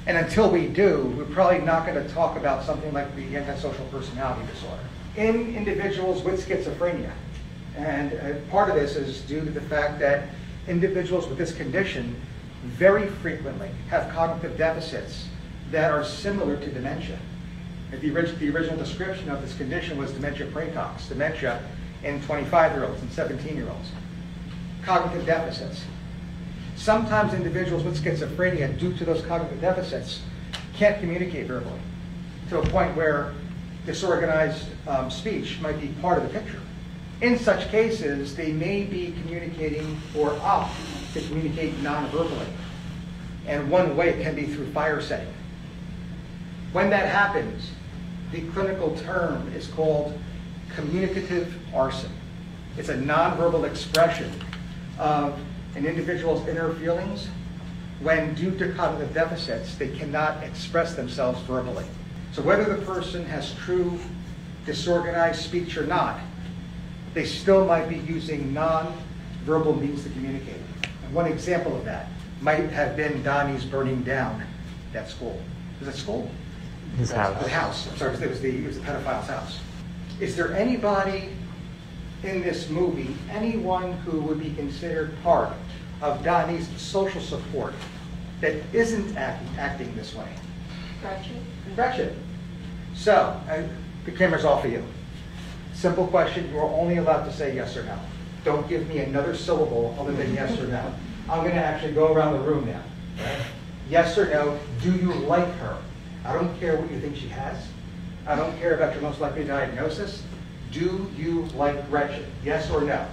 And 0.08 0.18
until 0.18 0.52
we 0.52 0.68
do, 0.68 1.14
we're 1.18 1.26
probably 1.26 1.60
not 1.60 1.86
going 1.86 2.02
to 2.02 2.14
talk 2.14 2.38
about 2.38 2.64
something 2.64 2.94
like 2.94 3.16
the 3.16 3.36
antisocial 3.36 3.86
personality 3.86 4.46
disorder. 4.52 4.84
In 5.16 5.56
individuals 5.56 6.24
with 6.24 6.48
schizophrenia, 6.48 7.12
and 7.76 8.14
uh, 8.14 8.40
part 8.52 8.70
of 8.70 8.76
this 8.76 8.96
is 8.96 9.22
due 9.22 9.44
to 9.44 9.50
the 9.50 9.62
fact 9.62 10.00
that 10.00 10.30
individuals 10.68 11.28
with 11.28 11.38
this 11.38 11.56
condition 11.56 12.16
very 12.64 13.08
frequently 13.08 13.70
have 13.90 14.12
cognitive 14.14 14.58
deficits 14.58 15.28
that 15.72 15.92
are 15.92 16.04
similar 16.04 16.58
to 16.58 16.68
dementia. 16.72 17.18
The, 17.92 18.12
orig- 18.12 18.38
the 18.40 18.50
original 18.50 18.78
description 18.78 19.30
of 19.30 19.42
this 19.42 19.56
condition 19.58 19.98
was 19.98 20.12
dementia 20.12 20.48
praecox, 20.48 21.08
dementia 21.08 21.64
in 22.04 22.22
25 22.22 22.74
year 22.74 22.86
olds 22.86 23.02
and 23.02 23.12
17 23.12 23.56
year 23.56 23.70
olds. 23.70 23.90
Cognitive 24.84 25.26
deficits. 25.26 25.84
Sometimes 26.76 27.34
individuals 27.34 27.84
with 27.84 28.04
schizophrenia, 28.04 28.78
due 28.78 28.94
to 28.98 29.06
those 29.06 29.26
cognitive 29.26 29.62
deficits, 29.62 30.22
can't 30.76 31.00
communicate 31.00 31.48
verbally 31.48 31.80
to 32.50 32.60
a 32.60 32.66
point 32.68 32.96
where 32.96 33.34
disorganized 33.86 34.68
um, 34.88 35.10
speech 35.10 35.60
might 35.62 35.80
be 35.80 35.88
part 36.02 36.18
of 36.18 36.24
the 36.24 36.40
picture. 36.40 36.62
In 37.22 37.40
such 37.40 37.70
cases, 37.70 38.36
they 38.36 38.52
may 38.52 38.84
be 38.84 39.16
communicating 39.22 40.00
or 40.18 40.34
opt 40.42 40.76
to 41.14 41.22
communicate 41.22 41.78
non-verbally. 41.80 42.48
And 43.48 43.72
one 43.72 43.96
way 43.96 44.22
can 44.22 44.36
be 44.36 44.46
through 44.46 44.72
fire 44.72 45.02
setting. 45.02 45.34
When 46.74 46.90
that 46.90 47.08
happens, 47.08 47.72
the 48.32 48.42
clinical 48.50 48.98
term 48.98 49.52
is 49.54 49.68
called 49.68 50.20
communicative 50.76 51.56
arson. 51.74 52.12
It's 52.78 52.90
a 52.90 52.98
nonverbal 52.98 53.66
expression 53.66 54.30
of 55.00 55.40
an 55.76 55.86
individual's 55.86 56.48
inner 56.48 56.74
feelings 56.76 57.28
when, 58.02 58.34
due 58.36 58.52
to 58.58 58.74
cognitive 58.74 59.14
deficits, 59.14 59.76
they 59.76 59.90
cannot 59.90 60.44
express 60.44 60.96
themselves 60.96 61.42
verbally. 61.42 61.86
So, 62.34 62.42
whether 62.42 62.64
the 62.66 62.86
person 62.86 63.26
has 63.26 63.54
true 63.56 63.98
disorganized 64.66 65.42
speech 65.42 65.78
or 65.78 65.86
not, 65.86 66.20
they 67.14 67.26
still 67.26 67.66
might 67.66 67.88
be 67.88 67.98
using 67.98 68.54
non-verbal 68.54 69.76
means 69.76 70.04
to 70.04 70.10
communicate. 70.10 70.60
And 71.06 71.14
one 71.14 71.28
example 71.28 71.76
of 71.78 71.86
that 71.86 72.08
might 72.42 72.70
have 72.70 72.98
been 72.98 73.24
Donnie's 73.24 73.64
burning 73.64 74.04
down 74.04 74.44
that 74.92 75.10
school. 75.10 75.42
Was 75.80 75.88
it 75.90 75.96
school? 75.96 76.30
His 76.98 77.12
house. 77.12 77.42
The 77.42 77.50
house. 77.50 77.88
I'm 77.90 77.98
sorry, 77.98 78.16
it 78.16 78.30
was 78.30 78.42
the, 78.42 78.50
it 78.50 78.68
was 78.68 78.80
the 78.80 78.86
pedophile's 78.86 79.28
house. 79.28 79.60
Is 80.20 80.36
there 80.36 80.54
anybody 80.54 81.30
in 82.24 82.42
this 82.42 82.70
movie, 82.70 83.16
anyone 83.30 83.94
who 84.00 84.22
would 84.22 84.40
be 84.40 84.54
considered 84.56 85.16
part 85.24 85.54
of 86.02 86.24
Donnie's 86.24 86.68
social 86.80 87.22
support 87.22 87.74
that 88.42 88.54
isn't 88.74 89.16
act, 89.18 89.44
acting 89.58 89.96
this 89.96 90.14
way? 90.14 90.28
Gretchen? 91.02 91.46
Gretchen. 91.76 92.16
So, 92.94 93.14
uh, 93.50 93.64
the 94.06 94.12
camera's 94.12 94.46
off 94.46 94.66
of 94.66 94.72
you. 94.72 94.84
Simple 95.74 96.08
question, 96.08 96.50
you 96.52 96.58
are 96.60 96.70
only 96.70 96.98
allowed 96.98 97.26
to 97.26 97.34
say 97.34 97.56
yes 97.56 97.76
or 97.76 97.84
no. 97.84 97.98
Don't 98.44 98.68
give 98.70 98.88
me 98.88 99.00
another 99.00 99.36
syllable 99.36 99.96
other 100.00 100.14
than 100.14 100.34
yes 100.34 100.58
or 100.60 100.68
no. 100.68 100.94
I'm 101.30 101.42
going 101.42 101.56
to 101.56 101.64
actually 101.64 101.94
go 101.94 102.14
around 102.14 102.34
the 102.34 102.40
room 102.40 102.66
now. 102.68 102.82
right? 103.20 103.42
Yes 103.90 104.18
or 104.18 104.26
no, 104.30 104.60
do 104.82 104.92
you 104.92 105.14
like 105.14 105.52
her? 105.56 105.78
I 106.24 106.34
don't 106.34 106.58
care 106.60 106.78
what 106.78 106.90
you 106.92 107.00
think 107.00 107.16
she 107.16 107.28
has. 107.30 107.68
I 108.28 108.36
don't 108.36 108.58
care 108.60 108.76
about 108.76 108.94
your 108.94 109.02
most 109.02 109.20
likely 109.22 109.44
diagnosis. 109.44 110.24
Do 110.72 111.12
you 111.18 111.44
like 111.56 111.88
Gretchen? 111.90 112.26
Yes 112.44 112.70
or 112.72 112.82
no? 112.82 113.06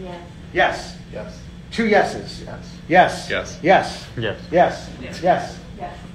Yes. 0.00 0.20
Yes. 0.52 0.98
Yes. 1.12 1.40
Two 1.70 1.86
yeses. 1.86 2.44
Yes. 2.88 3.28
Yes. 3.28 3.28
Yes. 3.30 3.58
Yes. 3.62 4.06
Yes. 4.16 4.90
Yes. 5.00 5.20
Yes. 5.20 5.20
Yes. 5.20 5.58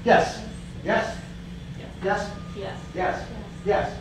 Yes. 0.05 0.41
Yes. 0.83 1.17
Yes. 2.03 2.31
Yes. 2.55 2.79
Yes. 2.95 3.27
Yes. 3.65 3.97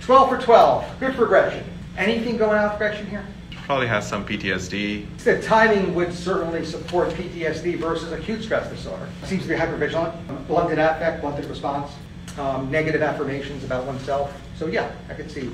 12 0.00 0.28
for 0.28 0.38
12. 0.38 1.00
Good 1.00 1.14
for 1.14 1.26
Gretchen. 1.26 1.64
Anything 1.96 2.36
going 2.36 2.58
on 2.58 2.70
with 2.70 2.78
Gretchen 2.78 3.06
here? 3.06 3.24
Probably 3.66 3.86
has 3.86 4.06
some 4.06 4.26
PTSD. 4.26 5.06
The 5.24 5.40
timing 5.40 5.94
would 5.94 6.12
certainly 6.12 6.64
support 6.66 7.08
PTSD 7.10 7.78
versus 7.78 8.12
acute 8.12 8.42
stress 8.42 8.68
disorder. 8.68 9.08
Seems 9.24 9.44
to 9.44 9.48
be 9.48 9.54
hypervigilant, 9.54 10.46
blunted 10.46 10.78
affect, 10.78 11.22
blunted 11.22 11.46
response, 11.46 11.90
um, 12.38 12.70
negative 12.70 13.00
affirmations 13.00 13.64
about 13.64 13.86
oneself. 13.86 14.38
So 14.58 14.66
yeah, 14.66 14.90
I 15.08 15.14
could 15.14 15.30
see 15.30 15.50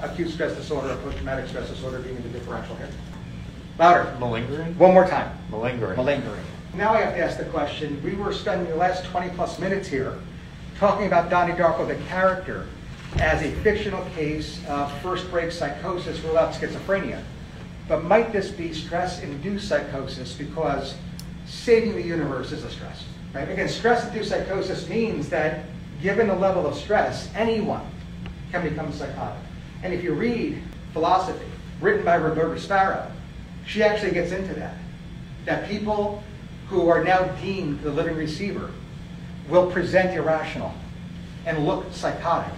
acute 0.00 0.28
stress 0.30 0.54
disorder 0.54 0.90
or 0.90 0.96
post-traumatic 0.96 1.48
stress 1.48 1.70
disorder 1.70 2.00
being 2.00 2.16
in 2.16 2.22
the 2.24 2.28
differential 2.30 2.76
here. 2.76 2.90
Louder. 3.78 4.16
Malingering? 4.20 4.78
One 4.78 4.94
more 4.94 5.06
time. 5.06 5.36
Malingering. 5.50 5.96
Malingering. 5.96 6.44
Now 6.74 6.92
I 6.92 7.00
have 7.00 7.14
to 7.14 7.20
ask 7.20 7.38
the 7.38 7.44
question, 7.46 8.00
we 8.04 8.14
were 8.14 8.32
spending 8.32 8.68
the 8.68 8.76
last 8.76 9.04
20 9.06 9.30
plus 9.30 9.58
minutes 9.58 9.88
here 9.88 10.18
talking 10.78 11.06
about 11.06 11.30
Donnie 11.30 11.52
Darko, 11.54 11.86
the 11.86 11.96
character, 12.06 12.66
as 13.18 13.42
a 13.42 13.50
fictional 13.62 14.04
case 14.10 14.60
of 14.68 14.92
first 15.00 15.30
break 15.30 15.52
psychosis 15.52 16.20
ruled 16.20 16.36
out 16.36 16.52
schizophrenia. 16.52 17.22
But 17.88 18.04
might 18.04 18.32
this 18.32 18.50
be 18.50 18.72
stress-induced 18.72 19.68
psychosis 19.68 20.32
because 20.32 20.94
saving 21.46 21.94
the 21.94 22.02
universe 22.02 22.50
is 22.50 22.64
a 22.64 22.70
stress? 22.70 23.04
Right? 23.32 23.48
Again, 23.48 23.68
stress-induced 23.68 24.30
psychosis 24.30 24.88
means 24.88 25.28
that 25.28 25.64
given 26.02 26.28
the 26.28 26.34
level 26.34 26.66
of 26.66 26.76
stress, 26.76 27.28
anyone 27.34 27.86
can 28.50 28.68
become 28.68 28.92
psychotic. 28.92 29.42
And 29.82 29.92
if 29.92 30.02
you 30.02 30.14
read 30.14 30.60
philosophy, 30.92 31.46
written 31.80 32.04
by 32.04 32.16
Roberta 32.16 32.58
Sparrow, 32.60 33.10
she 33.66 33.82
actually 33.82 34.12
gets 34.12 34.32
into 34.32 34.54
that. 34.54 34.74
That 35.44 35.68
people 35.68 36.22
who 36.68 36.88
are 36.88 37.04
now 37.04 37.24
deemed 37.42 37.82
the 37.82 37.90
living 37.90 38.16
receiver 38.16 38.70
will 39.48 39.70
present 39.70 40.16
irrational 40.16 40.74
and 41.46 41.66
look 41.66 41.92
psychotic 41.92 42.54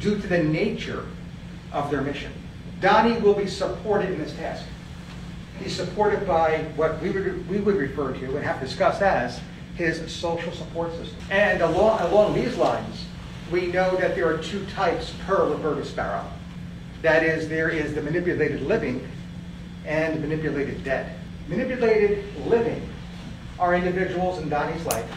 due 0.00 0.18
to 0.18 0.26
the 0.26 0.42
nature 0.42 1.06
of 1.72 1.90
their 1.90 2.00
mission. 2.00 2.32
Donnie 2.80 3.18
will 3.20 3.34
be 3.34 3.46
supported 3.46 4.10
in 4.10 4.18
this 4.18 4.32
task. 4.34 4.64
He's 5.60 5.74
supported 5.74 6.26
by 6.26 6.58
what 6.76 7.00
we 7.00 7.10
would, 7.10 7.48
we 7.48 7.58
would 7.58 7.76
refer 7.76 8.12
to 8.12 8.36
and 8.36 8.44
have 8.44 8.60
discussed 8.60 9.02
as 9.02 9.40
his 9.76 10.12
social 10.12 10.52
support 10.52 10.92
system. 10.92 11.16
And 11.30 11.62
along, 11.62 12.00
along 12.00 12.34
these 12.34 12.56
lines, 12.56 13.06
we 13.50 13.66
know 13.66 13.96
that 13.96 14.14
there 14.14 14.28
are 14.28 14.38
two 14.38 14.64
types 14.66 15.14
per 15.26 15.48
Roberta 15.48 15.84
Sparrow. 15.84 16.26
That 17.02 17.22
is, 17.22 17.48
there 17.48 17.68
is 17.68 17.94
the 17.94 18.02
manipulated 18.02 18.62
living 18.62 19.06
and 19.86 20.20
manipulated 20.20 20.84
dead. 20.84 21.16
Manipulated 21.48 22.24
living 22.46 22.88
are 23.58 23.74
individuals 23.74 24.38
in 24.38 24.48
Donnie's 24.48 24.84
life 24.86 25.10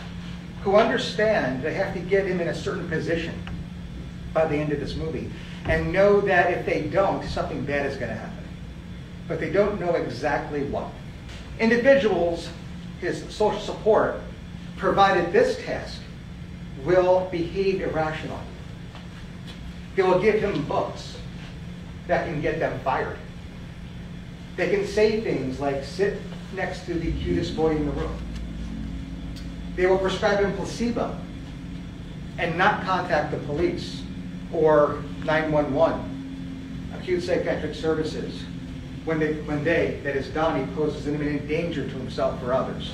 who 0.63 0.75
understand 0.75 1.62
they 1.63 1.73
have 1.73 1.93
to 1.93 1.99
get 1.99 2.25
him 2.25 2.41
in 2.41 2.47
a 2.47 2.56
certain 2.56 2.89
position 2.89 3.36
by 4.34 4.45
the 4.45 4.56
end 4.56 4.71
of 4.71 4.80
this 4.80 4.95
movie 4.95 5.30
and 5.65 5.91
know 5.91 6.21
that 6.21 6.51
if 6.51 6.65
they 6.65 6.84
don't, 6.84 7.23
something 7.28 7.65
bad 7.65 7.86
is 7.86 7.97
going 7.97 8.10
to 8.10 8.17
happen. 8.17 8.43
But 9.28 9.39
they 9.39 9.51
don't 9.51 9.80
know 9.80 9.93
exactly 9.95 10.63
what. 10.65 10.88
Individuals, 11.60 12.49
his 13.01 13.23
social 13.34 13.60
support, 13.60 14.21
provided 14.78 15.32
this 15.32 15.63
task, 15.65 16.01
will 16.84 17.28
behave 17.32 17.82
irrationally. 17.82 18.39
They 19.95 20.04
will 20.04 20.19
give 20.19 20.36
him 20.36 20.63
books 20.65 21.17
that 22.08 22.25
can 22.28 22.41
get 22.41 22.60
them 22.60 22.80
fired. 22.82 23.17
They 24.56 24.70
can 24.70 24.88
say 24.88 25.22
things 25.22 25.60
like 25.60 25.84
sit 25.84 26.20
next 26.54 26.86
to 26.86 26.94
the 26.94 27.12
cutest 27.12 27.56
boy 27.56 27.76
in 27.76 27.86
the 27.86 27.91
room. 27.91 28.18
They 29.76 29.86
will 29.86 29.98
prescribe 29.98 30.39
him 30.39 30.56
placebo 30.56 31.18
and 32.38 32.58
not 32.58 32.84
contact 32.84 33.32
the 33.32 33.38
police 33.39 34.02
or 34.54 35.04
911, 35.26 36.91
acute 36.98 37.24
psychiatric 37.24 37.76
services, 37.76 38.44
when 39.04 39.20
they, 39.20 39.34
when 39.41 39.63
they, 39.63 40.00
that 40.04 40.15
is 40.15 40.28
Donnie, 40.30 40.65
poses 40.74 41.08
an 41.08 41.15
imminent 41.15 41.48
danger 41.48 41.84
to 41.84 41.96
himself 41.96 42.41
or 42.44 42.54
others. 42.54 42.94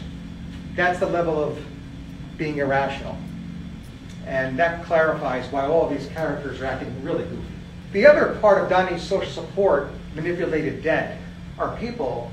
That's 0.75 0.99
the 0.99 1.05
level 1.05 1.41
of 1.41 1.59
being 2.37 2.57
irrational. 2.57 3.17
And 4.25 4.57
that 4.59 4.85
clarifies 4.85 5.51
why 5.51 5.65
all 5.65 5.89
these 5.89 6.07
characters 6.07 6.61
are 6.61 6.65
acting 6.65 7.03
really 7.03 7.23
goofy. 7.23 7.41
The 7.93 8.07
other 8.07 8.37
part 8.41 8.63
of 8.63 8.69
Donnie's 8.69 9.01
social 9.01 9.31
support, 9.31 9.89
manipulated 10.15 10.83
dead, 10.83 11.20
are 11.61 11.77
people 11.77 12.31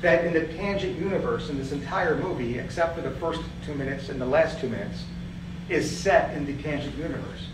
that 0.00 0.24
in 0.24 0.32
the 0.32 0.46
tangent 0.54 0.96
universe 0.96 1.50
in 1.50 1.58
this 1.58 1.72
entire 1.72 2.16
movie, 2.16 2.58
except 2.58 2.94
for 2.94 3.00
the 3.02 3.10
first 3.12 3.40
two 3.66 3.74
minutes 3.74 4.08
and 4.08 4.20
the 4.20 4.26
last 4.26 4.60
two 4.60 4.68
minutes, 4.68 5.04
is 5.68 5.90
set 5.90 6.34
in 6.36 6.46
the 6.46 6.62
tangent 6.62 6.96
universe. 6.96 7.48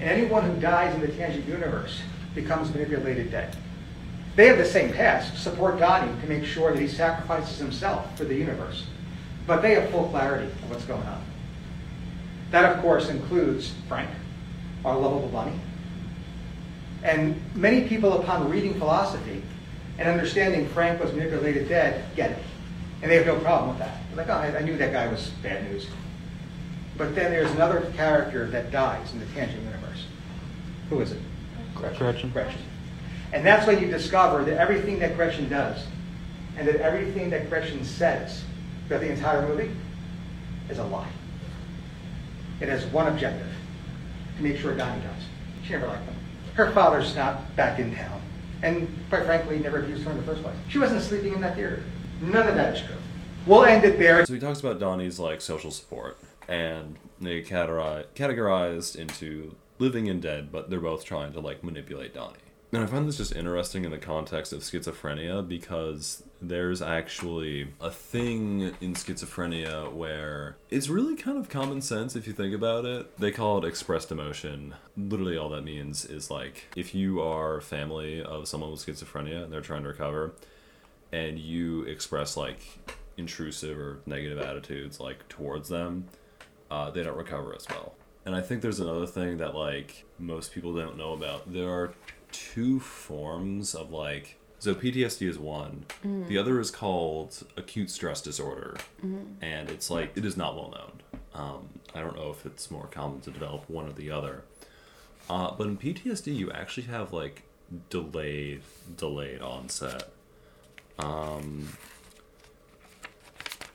And 0.00 0.10
anyone 0.10 0.44
who 0.44 0.60
dies 0.60 0.92
in 0.94 1.00
the 1.00 1.08
tangent 1.08 1.46
universe 1.46 2.00
becomes 2.34 2.72
manipulated 2.72 3.30
dead. 3.30 3.56
They 4.34 4.48
have 4.48 4.58
the 4.58 4.64
same 4.64 4.92
task, 4.92 5.36
support 5.36 5.78
Donnie 5.78 6.12
to 6.20 6.26
make 6.26 6.44
sure 6.44 6.72
that 6.72 6.80
he 6.80 6.88
sacrifices 6.88 7.58
himself 7.58 8.18
for 8.18 8.24
the 8.24 8.34
universe. 8.34 8.84
But 9.46 9.62
they 9.62 9.74
have 9.74 9.90
full 9.90 10.08
clarity 10.08 10.46
of 10.46 10.70
what's 10.70 10.84
going 10.84 11.02
on. 11.02 11.22
That, 12.50 12.74
of 12.74 12.82
course, 12.82 13.08
includes 13.08 13.72
Frank, 13.86 14.10
our 14.84 14.98
lovable 14.98 15.28
bunny. 15.28 15.54
And 17.04 17.40
many 17.54 17.86
people, 17.86 18.20
upon 18.20 18.50
reading 18.50 18.74
philosophy 18.74 19.42
and 19.98 20.08
understanding 20.08 20.68
Frank 20.68 21.00
was 21.00 21.12
manipulated 21.12 21.68
dead, 21.68 22.04
get 22.16 22.32
it. 22.32 22.38
And 23.02 23.10
they 23.10 23.16
have 23.16 23.26
no 23.26 23.38
problem 23.38 23.70
with 23.70 23.78
that. 23.78 23.98
They're 24.08 24.24
like, 24.24 24.28
oh, 24.28 24.56
I 24.56 24.58
I 24.58 24.62
knew 24.62 24.76
that 24.76 24.92
guy 24.92 25.08
was 25.08 25.30
bad 25.42 25.70
news. 25.70 25.86
But 26.96 27.14
then 27.14 27.32
there's 27.32 27.50
another 27.52 27.92
character 27.96 28.46
that 28.48 28.70
dies 28.70 29.12
in 29.12 29.20
the 29.20 29.26
tangent 29.26 29.62
universe. 29.62 30.06
Who 30.90 31.00
is 31.00 31.12
it? 31.12 31.20
Gretchen. 31.74 32.30
Gretchen. 32.30 32.60
And 33.32 33.44
that's 33.44 33.66
when 33.66 33.80
you 33.80 33.90
discover 33.90 34.44
that 34.44 34.58
everything 34.58 35.00
that 35.00 35.16
Gretchen 35.16 35.48
does 35.48 35.86
and 36.56 36.68
that 36.68 36.76
everything 36.76 37.30
that 37.30 37.48
Gretchen 37.48 37.84
says 37.84 38.44
throughout 38.86 39.00
the 39.00 39.10
entire 39.10 39.46
movie 39.46 39.70
is 40.70 40.78
a 40.78 40.84
lie. 40.84 41.10
It 42.60 42.68
has 42.68 42.84
one 42.86 43.08
objective, 43.08 43.48
to 44.36 44.42
make 44.42 44.56
sure 44.58 44.74
Donnie 44.76 45.02
dies. 45.02 45.22
She 45.64 45.72
never 45.72 45.88
liked 45.88 46.04
him. 46.04 46.14
Her 46.54 46.70
father's 46.70 47.16
not 47.16 47.56
back 47.56 47.80
in 47.80 47.94
town. 47.94 48.20
And 48.64 48.88
quite 49.10 49.24
frankly, 49.24 49.58
never 49.58 49.80
abused 49.82 50.04
her 50.04 50.10
in 50.10 50.16
the 50.16 50.22
first 50.22 50.42
place. 50.42 50.56
She 50.68 50.78
wasn't 50.78 51.02
sleeping 51.02 51.34
in 51.34 51.40
that 51.42 51.54
theater. 51.54 51.82
None 52.22 52.48
of 52.48 52.54
that 52.54 52.74
is 52.74 52.82
true. 52.82 52.96
we'll 53.46 53.64
end 53.64 53.84
it 53.84 53.98
there. 53.98 54.24
So 54.24 54.32
he 54.32 54.40
talks 54.40 54.60
about 54.60 54.80
Donnie's 54.80 55.18
like 55.18 55.40
social 55.42 55.70
support, 55.70 56.16
and 56.48 56.96
they 57.20 57.42
categori- 57.42 58.06
categorized 58.14 58.96
into 58.96 59.54
living 59.78 60.08
and 60.08 60.22
dead, 60.22 60.50
but 60.50 60.70
they're 60.70 60.80
both 60.80 61.04
trying 61.04 61.32
to 61.34 61.40
like 61.40 61.62
manipulate 61.62 62.14
Donnie. 62.14 62.38
And 62.72 62.82
I 62.82 62.86
find 62.86 63.06
this 63.06 63.18
just 63.18 63.36
interesting 63.36 63.84
in 63.84 63.90
the 63.90 63.98
context 63.98 64.52
of 64.52 64.60
schizophrenia 64.60 65.46
because 65.46 66.22
there's 66.48 66.82
actually 66.82 67.68
a 67.80 67.90
thing 67.90 68.74
in 68.80 68.94
schizophrenia 68.94 69.92
where 69.92 70.56
it's 70.70 70.88
really 70.88 71.16
kind 71.16 71.38
of 71.38 71.48
common 71.48 71.80
sense 71.80 72.16
if 72.16 72.26
you 72.26 72.32
think 72.32 72.54
about 72.54 72.84
it. 72.84 73.16
They 73.18 73.30
call 73.30 73.58
it 73.58 73.64
expressed 73.64 74.10
emotion. 74.12 74.74
Literally, 74.96 75.36
all 75.36 75.48
that 75.50 75.64
means 75.64 76.04
is 76.04 76.30
like 76.30 76.64
if 76.76 76.94
you 76.94 77.20
are 77.20 77.60
family 77.60 78.22
of 78.22 78.48
someone 78.48 78.70
with 78.70 78.84
schizophrenia 78.84 79.44
and 79.44 79.52
they're 79.52 79.60
trying 79.60 79.82
to 79.82 79.88
recover, 79.88 80.34
and 81.12 81.38
you 81.38 81.82
express 81.82 82.36
like 82.36 82.60
intrusive 83.16 83.78
or 83.78 84.00
negative 84.06 84.38
attitudes 84.38 84.98
like 84.98 85.28
towards 85.28 85.68
them, 85.68 86.06
uh, 86.70 86.90
they 86.90 87.02
don't 87.02 87.16
recover 87.16 87.54
as 87.54 87.66
well. 87.68 87.94
And 88.26 88.34
I 88.34 88.40
think 88.40 88.62
there's 88.62 88.80
another 88.80 89.06
thing 89.06 89.38
that 89.38 89.54
like 89.54 90.04
most 90.18 90.52
people 90.52 90.74
don't 90.74 90.96
know 90.96 91.12
about. 91.12 91.52
There 91.52 91.68
are 91.68 91.94
two 92.32 92.80
forms 92.80 93.74
of 93.74 93.92
like 93.92 94.38
so 94.64 94.74
PTSD 94.74 95.28
is 95.28 95.38
one. 95.38 95.84
The 96.26 96.38
other 96.38 96.58
is 96.58 96.70
called 96.70 97.46
acute 97.54 97.90
stress 97.90 98.22
disorder, 98.22 98.78
and 99.42 99.68
it's 99.68 99.90
like 99.90 100.16
it 100.16 100.24
is 100.24 100.38
not 100.38 100.56
well 100.56 100.70
known. 100.70 101.20
Um, 101.34 101.68
I 101.94 102.00
don't 102.00 102.16
know 102.16 102.30
if 102.30 102.46
it's 102.46 102.70
more 102.70 102.86
common 102.86 103.20
to 103.22 103.30
develop 103.30 103.68
one 103.68 103.86
or 103.86 103.92
the 103.92 104.10
other. 104.10 104.44
Uh, 105.28 105.50
but 105.50 105.66
in 105.66 105.76
PTSD, 105.76 106.34
you 106.34 106.50
actually 106.50 106.86
have 106.86 107.12
like 107.12 107.42
delayed 107.90 108.62
delayed 108.96 109.42
onset. 109.42 110.08
Um, 110.98 111.76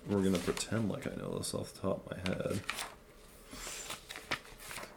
we're 0.08 0.24
gonna 0.24 0.40
pretend 0.40 0.90
like 0.90 1.06
I 1.06 1.16
know 1.18 1.38
this 1.38 1.54
off 1.54 1.72
the 1.74 1.82
top 1.82 2.10
of 2.10 2.18
my 2.18 2.32
head. 2.32 2.62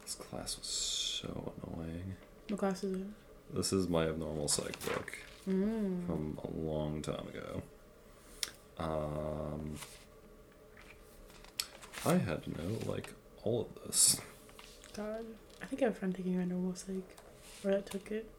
This 0.03 0.15
class 0.15 0.57
was 0.57 0.67
so 0.67 1.53
annoying. 1.67 2.15
What 2.49 2.59
class 2.59 2.83
is 2.83 2.95
it? 2.95 3.07
This 3.53 3.71
is 3.71 3.87
my 3.87 4.07
abnormal 4.07 4.47
psych 4.47 4.79
book 4.87 5.19
from 5.43 6.39
a 6.43 6.57
long 6.57 7.01
time 7.01 7.27
ago. 7.27 7.61
Um, 8.77 9.75
I 12.05 12.17
had 12.17 12.43
to 12.43 12.49
know 12.51 12.79
like 12.85 13.13
all 13.43 13.61
of 13.61 13.83
this. 13.85 14.19
God. 14.95 15.25
I 15.61 15.65
think 15.65 15.81
I 15.81 15.85
have 15.85 15.93
a 15.93 15.97
friend 15.97 16.15
taking 16.15 16.37
random 16.37 16.57
normal 16.59 16.75
psych. 16.75 17.17
Or 17.63 17.71
that 17.71 17.85
took 17.85 18.11
it. 18.11 18.29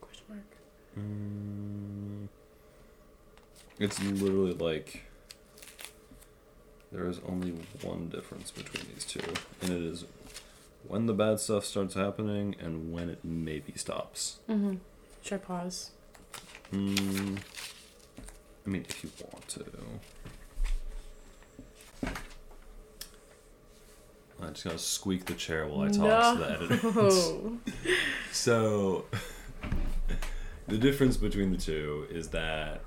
Question 0.00 0.24
mark. 0.28 0.42
Mm, 0.98 2.28
it's 3.78 4.02
literally 4.02 4.54
like 4.54 5.04
there 6.90 7.06
is 7.06 7.20
only 7.28 7.52
one 7.82 8.08
difference 8.08 8.50
between 8.50 8.86
these 8.92 9.04
two, 9.04 9.20
and 9.62 9.70
it 9.70 9.82
is 9.82 10.04
when 10.86 11.06
the 11.06 11.12
bad 11.12 11.38
stuff 11.38 11.64
starts 11.64 11.94
happening 11.94 12.56
and 12.58 12.92
when 12.92 13.08
it 13.08 13.24
maybe 13.24 13.74
stops. 13.76 14.38
Mm-hmm. 14.48 14.76
Should 15.22 15.34
I 15.34 15.38
pause? 15.38 15.90
Mm, 16.72 17.38
I 18.66 18.68
mean, 18.68 18.84
if 18.88 19.02
you 19.02 19.10
want 19.22 19.48
to. 19.48 19.64
I 24.40 24.50
just 24.50 24.64
gotta 24.64 24.78
squeak 24.78 25.24
the 25.24 25.34
chair 25.34 25.66
while 25.66 25.80
I 25.80 25.88
talk 25.88 26.36
to 26.36 26.38
the 26.38 26.50
editor. 26.52 26.92
No. 26.94 27.58
So, 28.30 29.06
the 30.68 30.78
difference 30.78 31.16
between 31.16 31.50
the 31.50 31.56
two 31.56 32.06
is 32.10 32.28
that 32.28 32.82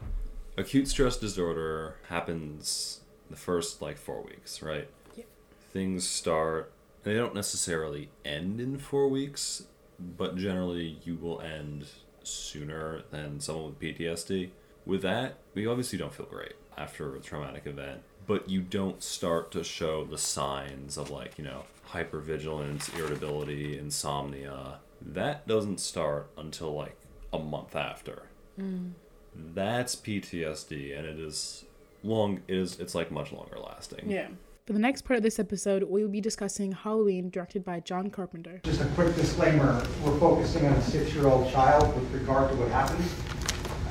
acute 0.58 0.88
stress 0.88 1.17
disorder 1.17 1.96
happens 2.08 3.02
the 3.30 3.36
first 3.36 3.82
like 3.82 3.98
four 3.98 4.22
weeks, 4.22 4.62
right? 4.62 4.88
Yep. 5.17 5.26
Things 5.74 6.08
start, 6.08 6.72
they 7.04 7.15
don't 7.15 7.36
necessarily 7.36 8.10
end 8.24 8.62
in 8.62 8.78
four 8.78 9.08
weeks, 9.10 9.63
but 10.00 10.38
generally 10.38 11.00
you 11.04 11.15
will 11.15 11.41
end 11.41 11.88
sooner 12.23 13.03
than 13.12 13.39
someone 13.39 13.65
with 13.65 13.79
PTSD. 13.79 14.49
With 14.86 15.01
that, 15.03 15.36
we 15.53 15.67
obviously 15.67 15.97
don't 15.99 16.13
feel 16.13 16.25
great 16.25 16.53
after 16.77 17.15
a 17.15 17.19
traumatic 17.19 17.65
event, 17.67 18.01
but 18.25 18.49
you 18.49 18.62
don't 18.62 19.03
start 19.03 19.51
to 19.51 19.63
show 19.63 20.03
the 20.03 20.17
signs 20.17 20.97
of 20.97 21.10
like, 21.12 21.38
you 21.38 21.43
know, 21.43 21.63
hypervigilance, 21.91 22.95
irritability, 22.97 23.77
insomnia. 23.77 24.79
That 25.01 25.47
doesn't 25.47 25.79
start 25.79 26.29
until 26.38 26.73
like 26.73 26.97
a 27.34 27.39
month 27.39 27.75
after. 27.75 28.23
Hmm. 28.57 28.89
That's 29.36 29.95
PTSD 29.95 30.97
and 30.97 31.07
it 31.07 31.19
is 31.19 31.65
long 32.03 32.41
it 32.47 32.57
is 32.57 32.79
it's 32.79 32.95
like 32.95 33.12
much 33.12 33.31
longer 33.31 33.57
lasting. 33.60 34.10
yeah. 34.10 34.27
For 34.65 34.74
the 34.74 34.80
next 34.80 35.02
part 35.02 35.17
of 35.17 35.24
this 35.24 35.39
episode, 35.39 35.82
we 35.84 36.04
will 36.04 36.12
be 36.12 36.21
discussing 36.21 36.71
Halloween, 36.71 37.32
directed 37.32 37.63
by 37.63 37.80
John 37.80 38.12
Carpenter. 38.12 38.62
Just 38.63 38.80
a 38.82 38.86
quick 38.93 39.15
disclaimer, 39.15 39.84
we're 40.04 40.17
focusing 40.19 40.67
on 40.67 40.74
a 40.74 40.82
six-year-old 40.84 41.52
child 41.52 41.95
with 41.95 42.12
regard 42.13 42.52
to 42.52 42.56
what 42.58 42.69
happened. 42.69 43.04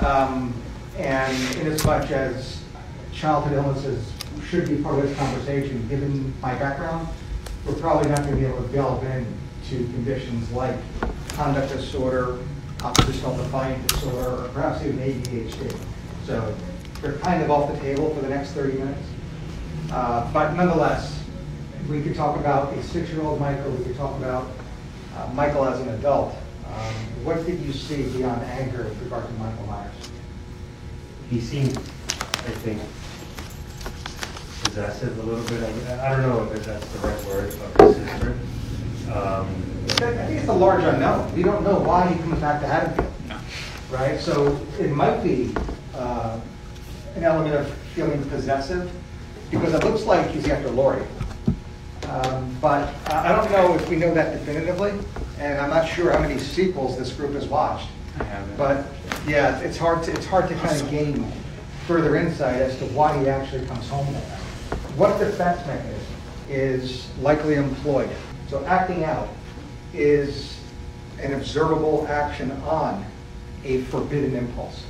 Um, 0.05 0.53
And 0.97 1.37
much 1.85 2.11
as 2.11 2.61
childhood 3.13 3.53
illnesses 3.53 4.11
should 4.47 4.67
be 4.69 4.81
part 4.81 4.99
of 4.99 5.09
this 5.09 5.17
conversation, 5.17 5.87
given 5.89 6.33
my 6.41 6.53
background, 6.55 7.07
we're 7.65 7.73
probably 7.73 8.09
not 8.09 8.19
going 8.19 8.31
to 8.31 8.37
be 8.37 8.45
able 8.45 8.63
to 8.63 8.73
delve 8.73 9.03
into 9.03 9.91
conditions 9.93 10.49
like 10.51 10.75
conduct 11.29 11.71
disorder, 11.73 12.39
oppositional 12.81 13.35
defiant 13.37 13.85
disorder, 13.87 14.43
or 14.43 14.49
perhaps 14.49 14.83
even 14.85 14.99
ADHD. 14.99 15.75
So 16.25 16.55
they're 17.01 17.17
kind 17.17 17.43
of 17.43 17.51
off 17.51 17.73
the 17.73 17.79
table 17.79 18.13
for 18.15 18.21
the 18.21 18.29
next 18.29 18.51
30 18.51 18.77
minutes. 18.77 19.07
Uh, 19.91 20.31
But 20.31 20.53
nonetheless, 20.55 21.19
we 21.89 22.01
could 22.01 22.15
talk 22.15 22.37
about 22.39 22.73
a 22.73 22.83
six-year-old 22.83 23.39
Michael, 23.39 23.71
we 23.71 23.83
could 23.83 23.97
talk 23.97 24.15
about 24.17 24.47
uh, 25.17 25.29
Michael 25.33 25.65
as 25.65 25.79
an 25.81 25.89
adult. 25.89 26.35
Um, 26.65 27.25
What 27.25 27.45
did 27.45 27.59
you 27.59 27.73
see 27.73 28.03
beyond 28.17 28.41
anger 28.43 28.85
with 28.85 29.01
regard 29.03 29.25
to 29.27 29.33
Michael 29.33 29.65
Myers? 29.67 29.91
he 31.29 31.39
seemed, 31.39 31.77
I 31.77 32.51
think, 32.65 32.81
possessive 34.65 35.17
a 35.17 35.23
little 35.23 35.45
bit. 35.47 35.63
I, 35.89 36.07
I 36.07 36.09
don't 36.11 36.23
know 36.23 36.43
if 36.51 36.65
that's 36.65 36.85
the 36.91 36.99
right 37.07 37.25
word, 37.25 37.53
but 37.57 37.73
persistent. 37.73 38.35
Um, 39.13 39.47
I 39.87 40.25
think 40.27 40.39
it's 40.41 40.49
a 40.49 40.53
large 40.53 40.83
unknown. 40.83 41.33
We 41.33 41.43
don't 41.43 41.63
know 41.63 41.79
why 41.79 42.07
he 42.09 42.19
comes 42.19 42.39
back 42.41 42.59
to 42.61 42.67
Haddonfield. 42.67 43.13
Right? 43.89 44.19
So 44.19 44.59
it 44.79 44.89
might 44.91 45.21
be 45.23 45.53
uh, 45.95 46.37
an 47.15 47.23
element 47.23 47.55
of 47.55 47.71
feeling 47.95 48.21
possessive, 48.29 48.91
because 49.51 49.73
it 49.73 49.83
looks 49.83 50.03
like 50.03 50.29
he's 50.31 50.47
after 50.47 50.69
Laurie. 50.69 51.03
Um, 52.07 52.55
But 52.61 52.93
I 53.07 53.33
I 53.33 53.35
don't 53.35 53.51
know 53.51 53.75
if 53.75 53.89
we 53.89 53.95
know 53.95 54.13
that 54.13 54.33
definitively, 54.33 54.93
and 55.39 55.59
I'm 55.59 55.69
not 55.69 55.87
sure 55.87 56.11
how 56.11 56.19
many 56.19 56.39
sequels 56.39 56.97
this 56.97 57.11
group 57.11 57.33
has 57.33 57.45
watched. 57.45 57.87
I 58.19 58.23
haven't. 58.23 58.57
But, 58.57 58.85
yeah, 59.27 59.59
it's 59.59 59.77
hard 59.77 60.03
to, 60.03 60.11
it's 60.11 60.25
hard 60.25 60.47
to 60.49 60.55
kind 60.55 60.79
of 60.81 60.89
gain 60.89 61.31
further 61.87 62.15
insight 62.15 62.61
as 62.61 62.77
to 62.79 62.85
why 62.87 63.17
he 63.19 63.29
actually 63.29 63.65
comes 63.65 63.87
home 63.89 64.05
that 64.13 64.27
night. 64.29 64.39
What 64.97 65.17
defense 65.19 65.65
mechanism 65.65 66.15
is 66.49 67.07
likely 67.21 67.55
employed? 67.55 68.09
So 68.49 68.63
acting 68.65 69.03
out 69.03 69.29
is 69.93 70.59
an 71.21 71.33
observable 71.33 72.05
action 72.07 72.51
on 72.63 73.05
a 73.63 73.81
forbidden 73.83 74.35
impulse. 74.35 74.83